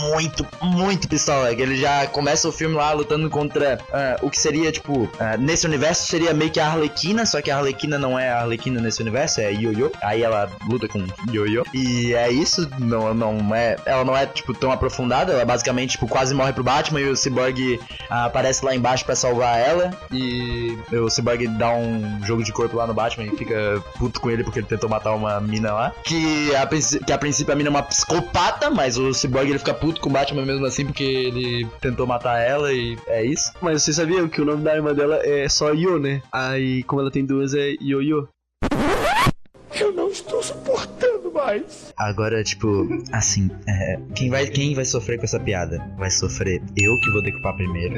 [0.09, 1.53] muito, muito pistola.
[1.55, 5.37] Que ele já começa o filme lá lutando contra ah, o que seria, tipo, ah,
[5.37, 8.79] nesse universo seria meio que a Arlequina, só que a Arlequina não é a Arlequina
[8.79, 9.91] nesse universo, é Yo-Yo.
[10.01, 11.63] Aí ela luta com Yo-Yo.
[11.73, 13.75] E é isso, não, não é.
[13.85, 15.33] Ela não é, tipo, tão aprofundada.
[15.33, 19.15] Ela basicamente, tipo, quase morre pro Batman e o Cyborg ah, aparece lá embaixo pra
[19.15, 19.91] salvar ela.
[20.11, 24.29] E o Cyborg dá um jogo de corpo lá no Batman e fica puto com
[24.29, 25.93] ele porque ele tentou matar uma mina lá.
[26.03, 26.67] Que a,
[27.05, 30.09] que a princípio a mina é uma psicopata, mas o Cyborg ele fica puto com
[30.09, 33.51] o Batman mesmo assim porque ele tentou matar ela e é isso.
[33.61, 36.21] Mas vocês sabiam que o nome da arma dela é só Yo, né?
[36.31, 38.27] Aí, como ela tem duas, é Yo-Yo.
[39.73, 40.70] Eu não estou suportando
[41.97, 45.81] Agora, tipo, assim, é, quem, vai, quem vai sofrer com essa piada?
[45.97, 47.95] Vai sofrer eu que vou decupar primeiro.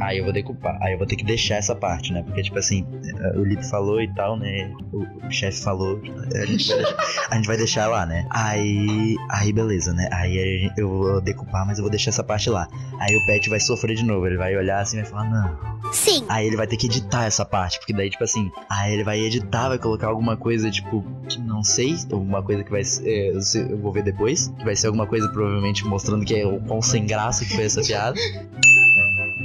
[0.00, 0.78] Aí eu vou decupar.
[0.82, 2.22] Aí eu vou ter que deixar essa parte, né?
[2.22, 2.86] Porque, tipo assim,
[3.20, 4.72] é, o Lito falou e tal, né?
[4.92, 6.00] O, o chefe falou.
[6.34, 8.26] A gente, vai deixar, a gente vai deixar lá, né?
[8.30, 9.16] Aí.
[9.30, 10.08] Aí beleza, né?
[10.12, 12.68] Aí eu vou decupar, mas eu vou deixar essa parte lá.
[12.98, 14.26] Aí o Pet vai sofrer de novo.
[14.26, 15.72] Ele vai olhar assim e vai falar, não.
[15.92, 16.24] Sim.
[16.28, 19.20] Aí ele vai ter que editar essa parte, porque daí, tipo assim, aí ele vai
[19.20, 23.72] editar, vai colocar alguma coisa, tipo, que não sei, alguma coisa que vai ser, é,
[23.72, 26.82] eu vou ver depois, que vai ser alguma coisa provavelmente mostrando que é o quão
[26.82, 28.18] sem graça que foi essa piada.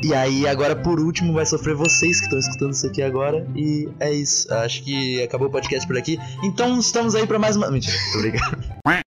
[0.03, 3.47] E aí, agora por último, vai sofrer vocês que estão escutando isso aqui agora.
[3.55, 4.51] E é isso.
[4.53, 6.19] Acho que acabou o podcast por aqui.
[6.43, 7.71] Então estamos aí pra mais uma.
[7.71, 8.63] Mentira, tô brincando.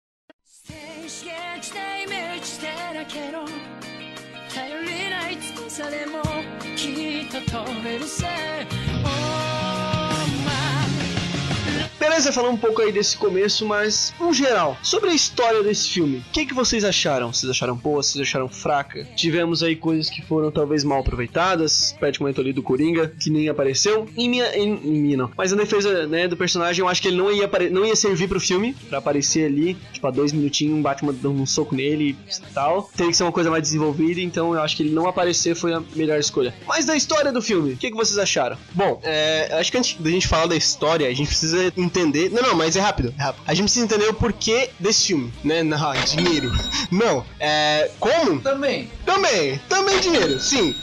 [12.01, 16.25] Beleza, falar um pouco aí desse começo, mas no geral, sobre a história desse filme,
[16.27, 17.31] o que, que vocês acharam?
[17.31, 18.03] Vocês acharam boa?
[18.03, 19.07] Vocês acharam fraca?
[19.15, 21.95] Tivemos aí coisas que foram talvez mal aproveitadas.
[22.01, 24.09] Pet comentou ali do Coringa, que nem apareceu.
[24.17, 24.47] Em minha.
[24.57, 25.31] Em, em não.
[25.37, 28.29] Mas na defesa né, do personagem, eu acho que ele não ia, não ia servir
[28.29, 32.17] pro filme, pra aparecer ali, tipo, a dois minutinhos, um Batman dando um soco nele
[32.27, 32.85] e tal.
[32.97, 35.75] Teria que ser uma coisa mais desenvolvida, então eu acho que ele não aparecer foi
[35.75, 36.55] a melhor escolha.
[36.67, 38.57] Mas da história do filme, o que, que vocês acharam?
[38.73, 42.31] Bom, é, acho que antes da gente falar da história, a gente precisa entender.
[42.31, 43.43] Não, não, mas é rápido, é rápido.
[43.47, 45.63] A gente precisa entender o porquê desse filme, né?
[45.63, 46.51] Não, dinheiro.
[46.91, 47.91] Não, é.
[47.99, 48.41] Como?
[48.41, 48.91] Também.
[49.05, 50.75] Também, também dinheiro, sim.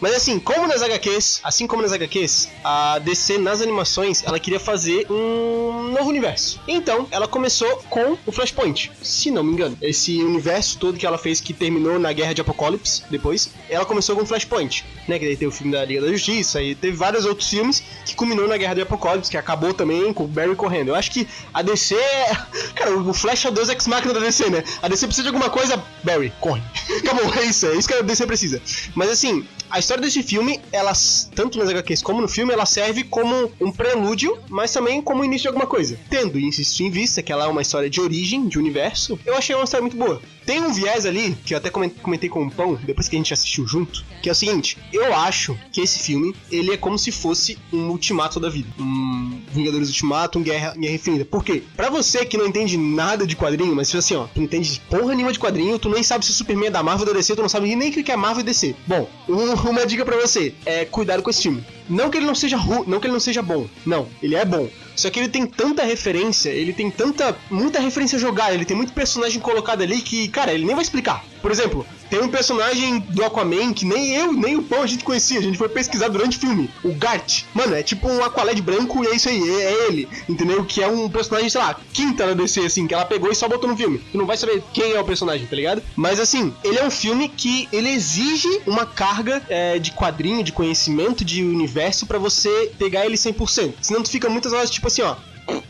[0.00, 4.60] Mas assim, como nas HQs, assim como nas HQs, a DC nas animações, ela queria
[4.60, 6.60] fazer um novo universo.
[6.68, 9.76] Então, ela começou com o Flashpoint, se não me engano.
[9.82, 14.16] Esse universo todo que ela fez que terminou na Guerra de Apocalipse, depois, ela começou
[14.16, 15.18] com o Flashpoint, né?
[15.18, 18.14] Que daí teve o filme da Liga da Justiça e teve vários outros filmes que
[18.14, 20.88] culminou na Guerra de Apocalipse, que acabou também com o Barry correndo.
[20.88, 22.36] Eu acho que a DC é...
[22.74, 24.62] Cara, o Flash é o deus ex-máquina da DC, né?
[24.82, 26.62] A DC precisa de alguma coisa, Barry, corre.
[26.98, 28.62] Acabou, é isso, é isso que a DC precisa.
[28.94, 30.92] Mas assim, a história desse filme, ela,
[31.34, 35.24] tanto nas HQs como no filme, ela serve como um prelúdio, mas também como o
[35.24, 35.98] início de alguma coisa.
[36.10, 39.54] Tendo isso em vista, que ela é uma história de origem, de universo, eu achei
[39.54, 40.20] uma história muito boa.
[40.46, 43.18] Tem um viés ali, que eu até comen- comentei com o Pão, depois que a
[43.18, 46.98] gente assistiu junto, que é o seguinte, eu acho que esse filme, ele é como
[46.98, 48.68] se fosse um ultimato da vida.
[48.78, 51.24] Um Vingadores Ultimato, um Guerra, Guerra Infinita.
[51.24, 51.62] Por quê?
[51.76, 55.14] Pra você que não entende nada de quadrinho, mas assim, ó, tu não entende porra
[55.14, 57.42] nenhuma de quadrinho, tu nem sabe se o Superman é da Marvel ou DC, tu
[57.42, 58.74] não sabe nem o que é Marvel e DC.
[58.86, 61.64] Bom, um- uma dica pra você, é cuidado com esse filme.
[61.88, 63.66] Não que ele não seja ru, não que ele não seja bom.
[63.84, 64.68] Não, ele é bom.
[64.94, 67.36] Só que ele tem tanta referência, ele tem tanta.
[67.48, 71.24] muita referência jogada, ele tem muito personagem colocado ali que, cara, ele nem vai explicar.
[71.40, 75.04] Por exemplo, tem um personagem do Aquaman que nem eu, nem o Pão a gente
[75.04, 76.68] conhecia, a gente foi pesquisar durante o filme.
[76.82, 77.44] O Gart.
[77.54, 80.08] Mano, é tipo um Aqualed branco e é isso aí, é, é ele.
[80.28, 80.64] Entendeu?
[80.64, 83.48] Que é um personagem, sei lá, quinta na DC, assim, que ela pegou e só
[83.48, 84.00] botou no filme.
[84.10, 85.80] Tu não vai saber quem é o personagem, tá ligado?
[85.94, 90.50] Mas assim, ele é um filme que ele exige uma carga é, de quadrinho, de
[90.50, 93.74] conhecimento, de universo pra você pegar ele 100%.
[93.80, 95.16] Senão tu fica muitas horas tipo assim, ó.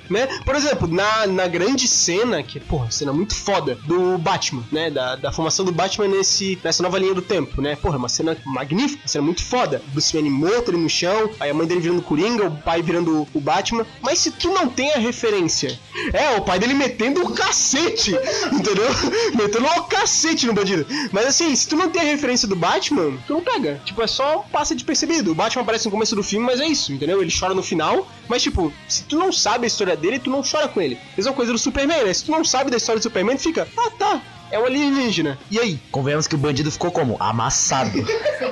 [0.09, 0.27] Né?
[0.45, 4.91] Por exemplo, na, na grande cena, que, porra, cena muito foda, do Batman, né?
[4.91, 7.77] Da, da formação do Batman nesse, nessa nova linha do tempo, né?
[7.77, 9.83] Porra, uma cena magnífica, uma cena muito foda.
[9.93, 13.27] Bruce Wayne morto ali no chão, aí a mãe dele virando Coringa, o pai virando
[13.35, 13.87] o Batman.
[14.01, 15.79] Mas se tu não tem a referência,
[16.13, 18.13] é, o pai dele metendo o cacete,
[18.53, 18.89] entendeu?
[19.35, 20.87] metendo o cacete no bandido.
[21.13, 23.81] Mas assim, se tu não tem a referência do Batman, tu não pega.
[23.85, 25.33] Tipo, é só passa de percebido.
[25.33, 27.21] O Batman aparece no começo do filme, mas é isso, entendeu?
[27.21, 30.43] Ele chora no final, mas tipo, se tu não sabe a história dele, tu não
[30.43, 30.99] chora com ele.
[31.17, 32.13] Mesma coisa do Superman, né?
[32.13, 35.39] Se tu não sabe da história do Superman, tu fica, ah tá, é o alienígena.
[35.51, 35.79] E aí?
[35.91, 37.17] Convenhamos que o bandido ficou como?
[37.21, 38.07] Amassado.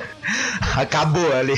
[0.75, 1.55] Acabou ali.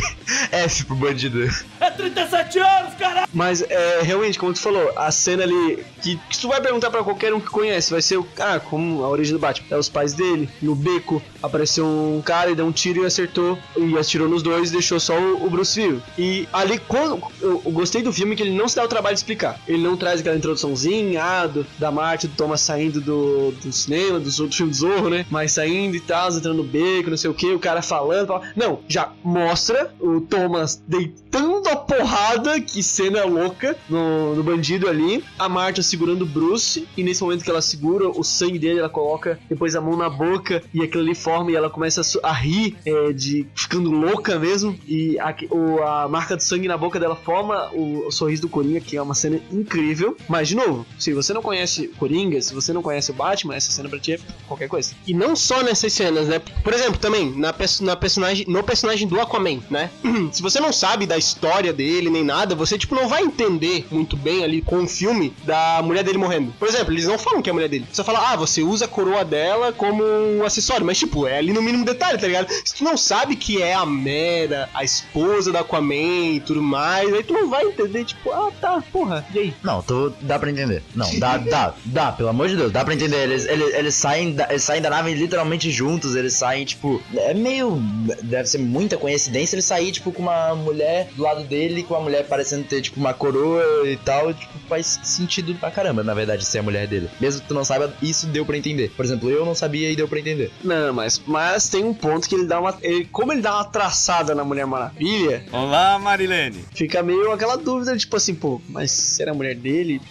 [0.52, 1.50] F pro bandido.
[1.80, 3.28] É 37 anos, cara!
[3.34, 7.04] Mas é, realmente, como tu falou, a cena ali que, que tu vai perguntar pra
[7.04, 8.28] qualquer um que conhece, vai ser o.
[8.40, 9.68] Ah, como a origem do Batman.
[9.72, 13.58] É os pais dele, no beco, apareceu um cara e deu um tiro e acertou.
[13.78, 16.02] E atirou nos dois e deixou só o, o Bruce vivo.
[16.18, 17.22] E ali, quando.
[17.42, 19.60] Eu, eu gostei do filme que ele não se dá o trabalho de explicar.
[19.68, 24.20] Ele não traz aquela introduçãozinha ah, do, da Marte, do Thomas saindo do, do cinema,
[24.20, 25.26] do, do filme do Zorro, né?
[25.30, 28.28] Mas saindo e tal, entrando no beco, não sei o que, o cara falando.
[28.28, 34.88] fala- Não, já mostra o Thomas deitando a porrada, que cena louca, no, no bandido
[34.90, 35.24] ali.
[35.38, 38.90] A Marta segurando o Bruce, e nesse momento que ela segura o sangue dele, ela
[38.90, 42.34] coloca depois a mão na boca, e aquilo ali forma, e ela começa a, a
[42.34, 47.00] rir, é, de ficando louca mesmo, e a, o- a marca de sangue na boca
[47.00, 50.16] dela forma o, o sorriso do Coringa, que é uma cena incrível.
[50.28, 53.72] Mas, de novo, se você não conhece Coringa, se você não conhece o Batman, essa
[53.72, 54.94] cena pra ti é qualquer coisa.
[55.08, 56.40] E não só nessas cenas, né?
[56.64, 59.90] Por exemplo, também, na, na personagem, no personagem do Aquaman, né?
[60.32, 64.16] se você não sabe da história dele nem nada, você, tipo, não vai entender muito
[64.16, 66.54] bem ali com o filme da mulher dele morrendo.
[66.58, 67.86] Por exemplo, eles não falam que é a mulher dele.
[67.92, 71.54] Você fala, ah, você usa a coroa dela como um acessório, mas, tipo, é ali
[71.54, 72.50] no mínimo detalhe, tá ligado?
[72.50, 77.14] Se tu não sabe que é a Mera, a esposa da Aquaman e tudo mais,
[77.14, 79.54] aí tu não vai entender, tipo, ah, tá, porra, e aí?
[79.64, 80.84] Não, tô, dá pra entender.
[80.96, 83.24] Não, dá, dá, dá, pelo amor de Deus, dá pra entender.
[83.24, 87.02] Eles, eles, eles, saem, da, eles saem da nave literalmente juntos, eles saem, tipo.
[87.16, 87.78] É meio.
[88.24, 92.04] Deve ser muita coincidência ele sair, tipo, com uma mulher do lado dele, com uma
[92.04, 94.34] mulher parecendo ter, tipo, uma coroa e tal.
[94.34, 97.10] Tipo, faz sentido pra caramba, na verdade, ser a mulher dele.
[97.20, 98.92] Mesmo que tu não saiba, isso deu pra entender.
[98.96, 100.52] Por exemplo, eu não sabia e deu pra entender.
[100.64, 102.76] Não, mas, mas tem um ponto que ele dá uma.
[102.82, 106.64] Ele, como ele dá uma traçada na Mulher Maravilha, Olá, Marilene.
[106.74, 110.02] fica meio aquela dúvida, tipo assim, pô, mas será a mulher dele?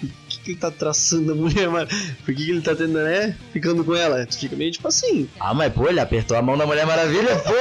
[0.48, 2.16] Que, ele tá traçando a mulher Maravilha?
[2.24, 3.36] Por que, que ele tá tendo, né?
[3.52, 4.26] Ficando com ela?
[4.30, 5.28] Fica meio tipo assim.
[5.38, 7.52] Ah, mas pô, ele apertou a mão da Mulher Maravilha, pô,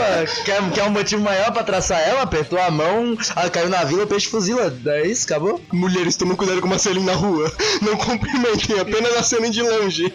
[0.45, 2.21] quer, quer um motivo maior pra traçar ela?
[2.21, 4.73] Apertou a mão, ela caiu na vila, o peixe fuzila.
[4.86, 5.62] É isso, acabou?
[5.71, 7.52] Mulheres, tomem cuidado com o Marcelinho na rua.
[7.82, 10.12] Não cumprimentem, apenas acenem de longe.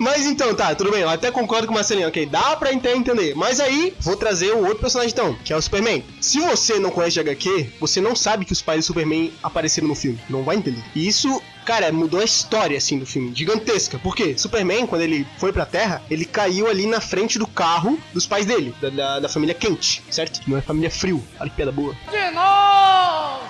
[0.00, 2.26] Mas então, tá, tudo bem, eu até concordo com o Marcelinho, ok?
[2.26, 3.34] Dá pra ente- entender.
[3.34, 6.04] Mas aí, vou trazer o outro personagem então, que é o Superman.
[6.20, 9.88] Se você não conhece de HQ, você não sabe que os pais do Superman apareceram
[9.88, 10.18] no filme.
[10.28, 10.82] Não vai entender.
[10.94, 11.40] E isso.
[11.66, 13.34] Cara, mudou a história, assim, do filme.
[13.34, 13.98] Gigantesca.
[13.98, 14.38] Por quê?
[14.38, 18.46] Superman, quando ele foi pra Terra, ele caiu ali na frente do carro dos pais
[18.46, 20.40] dele, da, da, da família quente, certo?
[20.46, 21.22] Não é família frio.
[21.40, 21.92] Olha que piada boa.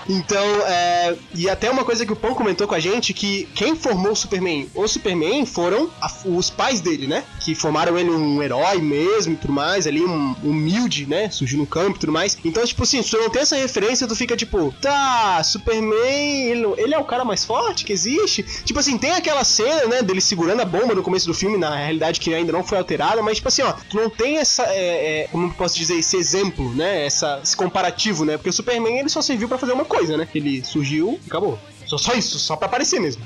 [0.09, 1.17] Então, é.
[1.35, 4.17] E até uma coisa que o Pão comentou com a gente: que quem formou o
[4.17, 4.69] Superman?
[4.75, 7.25] O Superman foram a- os pais dele, né?
[7.41, 11.29] Que formaram ele um herói mesmo e tudo mais, ali, um humilde, né?
[11.31, 12.37] Surgiu no campo e tudo mais.
[12.45, 16.67] Então, tipo assim, se tu não tem essa referência, tu fica tipo, tá, Superman, ele,
[16.77, 18.43] ele é o cara mais forte que existe.
[18.65, 20.03] Tipo assim, tem aquela cena, né?
[20.03, 23.23] Dele segurando a bomba no começo do filme, na realidade que ainda não foi alterada,
[23.23, 24.63] mas, tipo assim, ó, tu não tem essa.
[24.69, 27.07] é, é, como posso dizer, esse exemplo, né?
[27.07, 28.37] Essa, esse comparativo, né?
[28.37, 30.29] Porque o Superman ele só serviu pra fazer uma coisa, né?
[30.35, 31.59] Ele surgiu e acabou.
[31.87, 33.23] Só, só isso, só pra aparecer mesmo.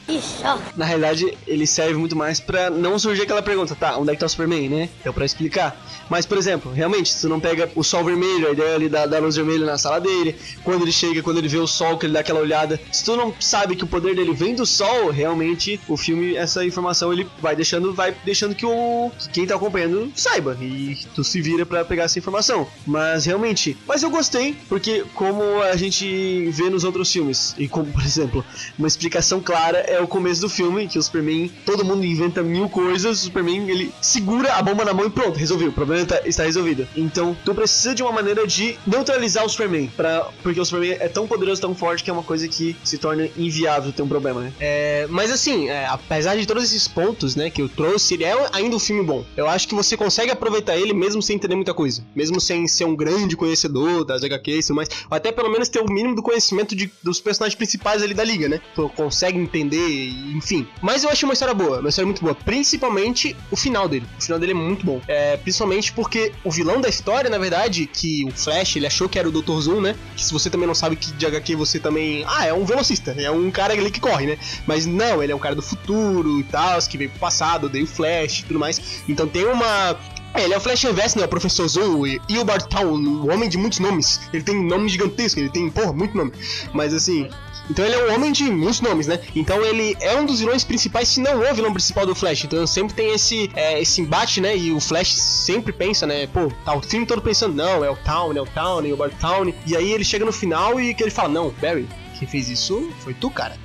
[0.76, 4.20] Na realidade, ele serve muito mais pra não surgir aquela pergunta, tá, onde é que
[4.20, 4.88] tá o Superman, né?
[5.00, 5.76] Então pra explicar.
[6.08, 9.06] Mas, por exemplo, realmente, se tu não pega o sol vermelho, a ideia ali da,
[9.06, 12.06] da luz vermelha na sala dele, quando ele chega, quando ele vê o sol, que
[12.06, 15.10] ele dá aquela olhada, se tu não sabe que o poder dele vem do sol,
[15.10, 19.54] realmente o filme, essa informação, ele vai deixando, vai deixando que o que quem tá
[19.54, 20.56] acompanhando saiba.
[20.60, 22.66] E tu se vira pra pegar essa informação.
[22.86, 27.90] Mas realmente, mas eu gostei, porque como a gente vê nos outros filmes, e como,
[27.90, 28.44] por exemplo,
[28.78, 32.68] uma explicação clara é o começo do filme, que o Superman, todo mundo inventa mil
[32.68, 36.20] coisas, o Superman, ele segura a bomba na mão e pronto, resolveu, o problema tá-
[36.24, 36.86] está resolvido.
[36.96, 41.08] Então, tu precisa de uma maneira de neutralizar o Superman, pra, porque o Superman é
[41.08, 44.40] tão poderoso, tão forte, que é uma coisa que se torna inviável ter um problema,
[44.42, 44.52] né?
[44.60, 48.34] É, mas assim, é, apesar de todos esses pontos, né, que eu trouxe, ele é
[48.52, 49.24] ainda um filme bom.
[49.36, 52.84] Eu acho que você consegue aproveitar ele mesmo sem entender muita coisa, mesmo sem ser
[52.84, 56.22] um grande conhecedor das HQs e tudo mais, até pelo menos ter o mínimo do
[56.22, 58.60] conhecimento de- dos personagens principais ali da liga, né?
[58.74, 60.66] Tu consegue entender, enfim.
[60.80, 64.06] Mas eu achei uma história boa, uma história muito boa, principalmente o final dele.
[64.18, 65.00] O final dele é muito bom.
[65.06, 69.18] É, principalmente porque o vilão da história, na verdade, que o Flash, ele achou que
[69.18, 69.60] era o Dr.
[69.60, 69.96] Zoom, né?
[70.16, 72.24] Que se você também não sabe que de HQ você também.
[72.26, 74.38] Ah, é um velocista, é um cara ali que corre, né?
[74.66, 77.84] Mas não, ele é um cara do futuro e tal, que veio pro passado, odeia
[77.84, 79.02] o Flash e tudo mais.
[79.08, 79.96] Então tem uma.
[80.34, 81.24] É, ele é o Flash Reverso, né?
[81.24, 84.20] O Professor Zou e o Town, um homem de muitos nomes.
[84.32, 86.32] Ele tem nome gigantesco, ele tem, porra, muito nome.
[86.72, 87.28] Mas assim.
[87.70, 89.20] Então ele é um homem de muitos nomes, né?
[89.34, 92.44] Então ele é um dos vilões principais, se não o vilão principal do Flash.
[92.44, 94.56] Então sempre tem esse, é, esse embate, né?
[94.56, 96.26] E o Flash sempre pensa, né?
[96.26, 98.96] Pô, tá o filme todo pensando, não, é o Town, é o Town, é o
[98.96, 99.54] Bart Town.
[99.64, 102.92] E aí ele chega no final e que ele fala, não, Barry, quem fez isso
[103.00, 103.56] foi tu, cara.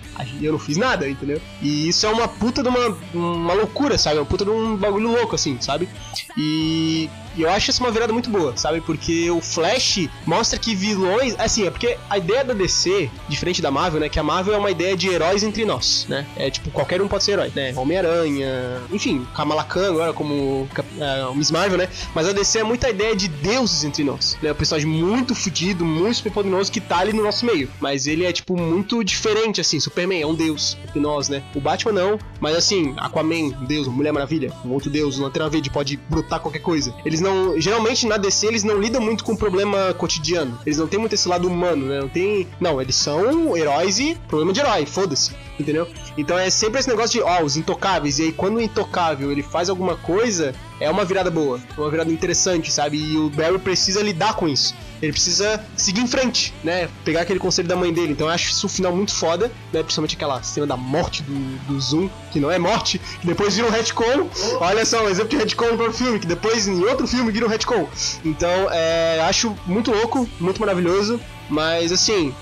[0.41, 1.41] Eu não fiz nada, entendeu?
[1.61, 4.19] E isso é uma puta de uma, uma loucura, sabe?
[4.19, 5.89] Uma puta de um bagulho louco, assim, sabe?
[6.37, 8.81] E, e eu acho isso uma virada muito boa, sabe?
[8.81, 11.35] Porque o Flash mostra que vilões.
[11.37, 14.09] Assim, é porque a ideia da DC, diferente da Marvel, né?
[14.09, 16.25] Que a Marvel é uma ideia de heróis entre nós, né?
[16.35, 17.73] É tipo, qualquer um pode ser herói, né?
[17.75, 20.67] Homem-Aranha, enfim, Kamala Khan agora como
[20.99, 21.89] é, o Miss Marvel, né?
[22.13, 24.51] Mas a DC é muita ideia de deuses entre nós, né?
[24.51, 27.69] Um personagem muito fudido, muito super poderoso que tá ali no nosso meio.
[27.79, 29.79] Mas ele é, tipo, muito diferente, assim.
[30.05, 31.43] Superman é um deus entre nós, né?
[31.55, 35.97] O Batman não, mas assim, Aquaman, deus, Mulher Maravilha, um outro deus, Lanterna Verde pode
[36.09, 36.93] brotar qualquer coisa.
[37.03, 37.59] Eles não.
[37.59, 40.57] Geralmente na DC eles não lidam muito com o problema cotidiano.
[40.65, 41.99] Eles não têm muito esse lado humano, né?
[41.99, 42.47] Não tem.
[42.59, 45.31] Não, eles são heróis e problema de herói, foda-se.
[45.59, 45.87] Entendeu?
[46.17, 48.19] Então é sempre esse negócio de, ó, os intocáveis.
[48.19, 52.11] E aí quando o intocável ele faz alguma coisa, é uma virada boa, uma virada
[52.11, 52.97] interessante, sabe?
[52.97, 54.75] E o Barry precisa lidar com isso.
[55.05, 56.89] Ele precisa seguir em frente, né?
[57.03, 58.13] Pegar aquele conselho da mãe dele.
[58.13, 59.83] Então eu acho isso um final muito foda, né?
[59.83, 61.33] Principalmente aquela cena da morte do,
[61.67, 64.27] do Zoom, que não é morte, que depois vira um retcon.
[64.59, 67.45] Olha só, um exemplo de retcon para o filme, que depois em outro filme vira
[67.45, 67.87] um retcon.
[68.23, 72.33] Então, é, acho muito louco, muito maravilhoso, mas assim,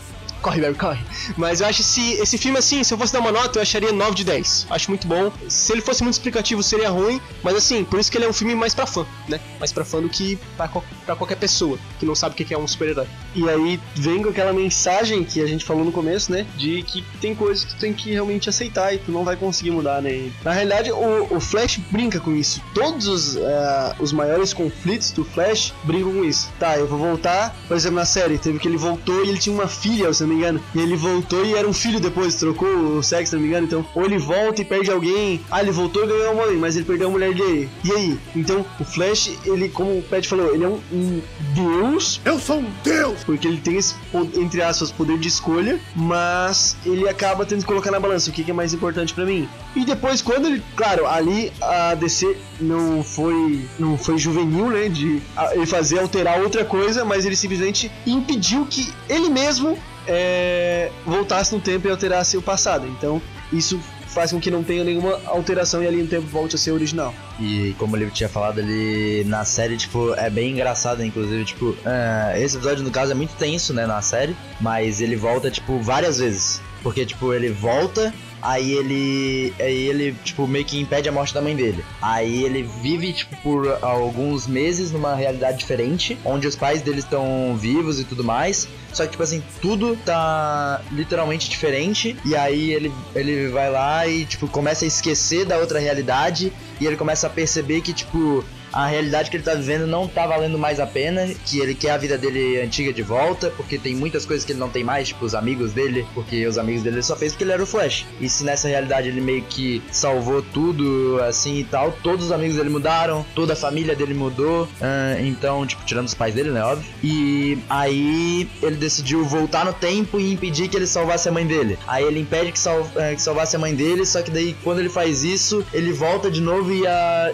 [0.44, 1.00] Corre, Barry, corre.
[1.38, 3.94] Mas eu acho esse, esse filme, assim, se eu fosse dar uma nota, eu acharia
[3.94, 4.68] 9 de 10.
[4.70, 5.32] Acho muito bom.
[5.48, 7.22] Se ele fosse muito explicativo, seria ruim.
[7.42, 9.40] Mas assim, por isso que ele é um filme mais pra fã, né?
[9.58, 10.68] Mais pra fã do que pra,
[11.06, 13.08] pra qualquer pessoa que não sabe o que é um super-herói.
[13.34, 16.46] E aí vem com aquela mensagem que a gente falou no começo, né?
[16.58, 19.72] De que tem coisas que tu tem que realmente aceitar e tu não vai conseguir
[19.72, 20.30] mudar, né?
[20.44, 22.62] Na realidade, o, o Flash brinca com isso.
[22.76, 26.52] Todos os, eh, os maiores conflitos do Flash brincam com isso.
[26.60, 29.56] Tá, eu vou voltar, por exemplo, na série, teve que ele voltou e ele tinha
[29.56, 30.62] uma filha, se me engano.
[30.74, 33.68] E ele voltou e era um filho depois, trocou o sexo, se não me engano.
[33.68, 35.42] Então, ou ele volta e perde alguém.
[35.50, 37.70] Ah, ele voltou e ganhou a mãe, mas ele perdeu a mulher dele.
[37.84, 38.20] E aí?
[38.36, 41.22] Então, o Flash, ele, como o Pet falou, ele é um, um
[41.54, 43.24] deus Eu sou um deus!
[43.26, 43.96] porque ele tem esse,
[44.36, 48.44] entre aspas, poder de escolha, mas ele acaba tendo que colocar na balança o que,
[48.44, 49.48] que é mais importante pra mim.
[49.76, 55.22] E depois, quando ele, claro, ali a DC não foi, não foi juvenil, né, de
[55.52, 59.78] ele fazer alterar outra coisa, mas ele simplesmente impediu que ele mesmo
[60.08, 62.88] é, voltasse no tempo e alterasse o passado.
[62.88, 63.80] Então, isso
[64.14, 67.14] faz com que não tenha nenhuma alteração e ali no tempo volte a ser original.
[67.40, 72.40] E como ele tinha falado ali na série, tipo, é bem engraçado, inclusive, tipo, é,
[72.40, 76.20] esse episódio no caso é muito tenso, né, na série, mas ele volta, tipo, várias
[76.20, 76.62] vezes.
[76.84, 79.54] Porque, tipo, ele volta, aí ele.
[79.60, 81.84] Aí ele, tipo, meio que impede a morte da mãe dele.
[82.02, 87.56] Aí ele vive, tipo, por alguns meses numa realidade diferente, onde os pais dele estão
[87.58, 88.68] vivos e tudo mais.
[88.92, 92.16] Só que, tipo assim, tudo tá literalmente diferente.
[92.26, 96.52] E aí ele, ele vai lá e, tipo, começa a esquecer da outra realidade.
[96.80, 98.44] E ele começa a perceber que, tipo,
[98.74, 101.92] a realidade que ele tá vivendo não tá valendo mais a pena, que ele quer
[101.92, 105.10] a vida dele antiga de volta, porque tem muitas coisas que ele não tem mais,
[105.10, 107.66] tipo os amigos dele, porque os amigos dele ele só fez porque ele era o
[107.66, 108.06] Flash.
[108.20, 112.56] E se nessa realidade ele meio que salvou tudo, assim e tal, todos os amigos
[112.56, 116.64] dele mudaram, toda a família dele mudou, ah, então, tipo, tirando os pais dele, né,
[116.64, 116.88] óbvio.
[117.04, 121.78] E aí ele decidiu voltar no tempo e impedir que ele salvasse a mãe dele.
[121.88, 124.80] Aí ele impede que, sal, eh, que salvasse a mãe dele, só que daí quando
[124.80, 126.84] ele faz isso, ele volta de novo e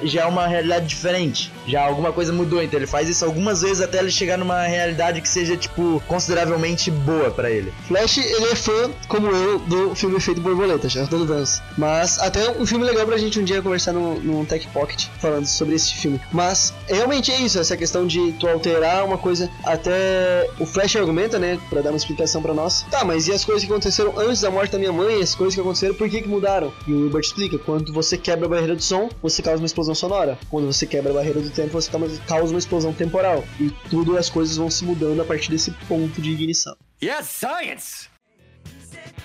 [0.08, 1.29] já é uma realidade diferente.
[1.68, 5.22] Já alguma coisa mudou, então ele faz isso algumas vezes até ele chegar numa realidade
[5.22, 7.74] que seja, tipo, consideravelmente boa pra ele.
[7.88, 11.62] Flash, ele é fã, como eu, do filme Efeito Borboleta, já dando dança.
[11.78, 15.46] Mas até um filme legal pra gente um dia conversar no, no Tech Pocket, falando
[15.46, 16.20] sobre esse filme.
[16.32, 19.50] Mas realmente é isso, essa questão de tu alterar uma coisa.
[19.64, 22.86] Até o Flash argumenta, né, pra dar uma explicação pra nós.
[22.90, 25.56] Tá, mas e as coisas que aconteceram antes da morte da minha mãe, as coisas
[25.56, 26.74] que aconteceram, por que que mudaram?
[26.88, 29.96] E o Hilbert explica, quando você quebra a barreira do som, você causa uma explosão
[29.96, 30.38] sonora.
[30.50, 33.44] Quando você quebra a barreira do tempo, você causa- causa uma explosão temporal.
[33.60, 36.76] E tudo as coisas vão se mudando a partir desse ponto de ignição.
[37.02, 38.10] Yes, science!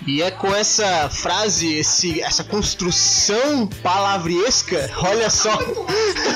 [0.05, 5.57] E é com essa frase, esse, essa construção palavriesca, olha só.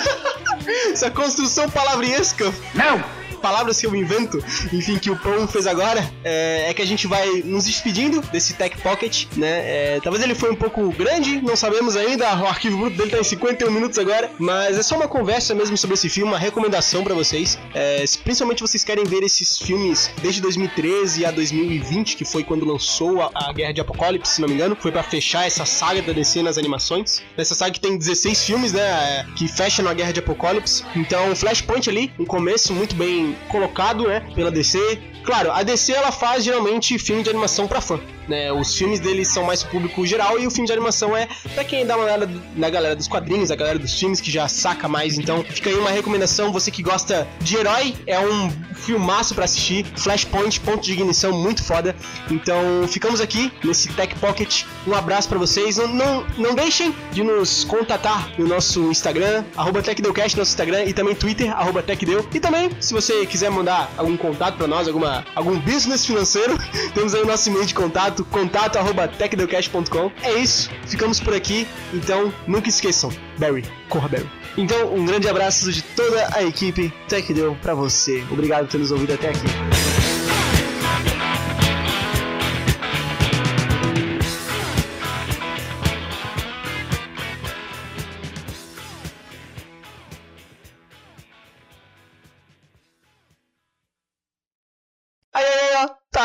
[0.92, 2.46] essa construção palavriesca.
[2.74, 3.19] Não!
[3.40, 4.38] Palavras que eu invento,
[4.74, 8.54] enfim, que o Pão fez agora, é, é que a gente vai nos despedindo desse
[8.54, 9.48] Tech Pocket, né?
[9.96, 13.20] É, talvez ele foi um pouco grande, não sabemos ainda, o arquivo bruto dele tá
[13.20, 17.04] em 51 minutos agora, mas é só uma conversa mesmo sobre esse filme, uma recomendação
[17.04, 17.58] pra vocês.
[17.74, 23.22] É, principalmente vocês querem ver esses filmes desde 2013 a 2020, que foi quando lançou
[23.22, 26.14] a, a Guerra de Apocalipse, se não me engano, foi pra fechar essa saga da
[26.14, 27.22] DC nas animações.
[27.38, 28.82] Essa saga que tem 16 filmes, né?
[28.82, 30.84] é, Que fecham a Guerra de Apocalipse.
[30.96, 35.00] Então, Flashpoint ali, um começo muito bem colocado, né, pela DC.
[35.24, 38.00] Claro, a DC ela faz geralmente filme de animação pra fã.
[38.28, 41.64] Né, os filmes deles são mais público geral e o filme de animação é pra
[41.64, 44.88] quem dá uma olhada na galera dos quadrinhos, a galera dos filmes que já saca
[44.88, 45.18] mais.
[45.18, 49.86] Então fica aí uma recomendação, você que gosta de herói, é um filmaço pra assistir.
[49.96, 51.96] Flashpoint, ponto de ignição, muito foda.
[52.30, 54.64] Então ficamos aqui nesse Tech Pocket.
[54.88, 55.78] Um abraço pra vocês.
[55.78, 59.44] Não, não, não deixem de nos contatar no nosso Instagram,
[59.84, 61.54] TechDeucast, nosso Instagram, e também Twitter,
[61.86, 62.28] TechDeu.
[62.34, 66.58] E também, se você quiser mandar algum contato pra nós, alguma, algum business financeiro,
[66.94, 70.12] temos aí o nosso e-mail de contato, contato arroba techdeucast.com.
[70.24, 71.68] É isso, ficamos por aqui.
[71.94, 74.30] Então, nunca esqueçam, Barry, corra Barry.
[74.58, 78.24] Então, um grande abraço de toda a equipe TechDeu pra você.
[78.32, 80.09] Obrigado por ter nos ouvido até aqui.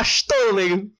[0.04, 0.90] Aí, aí,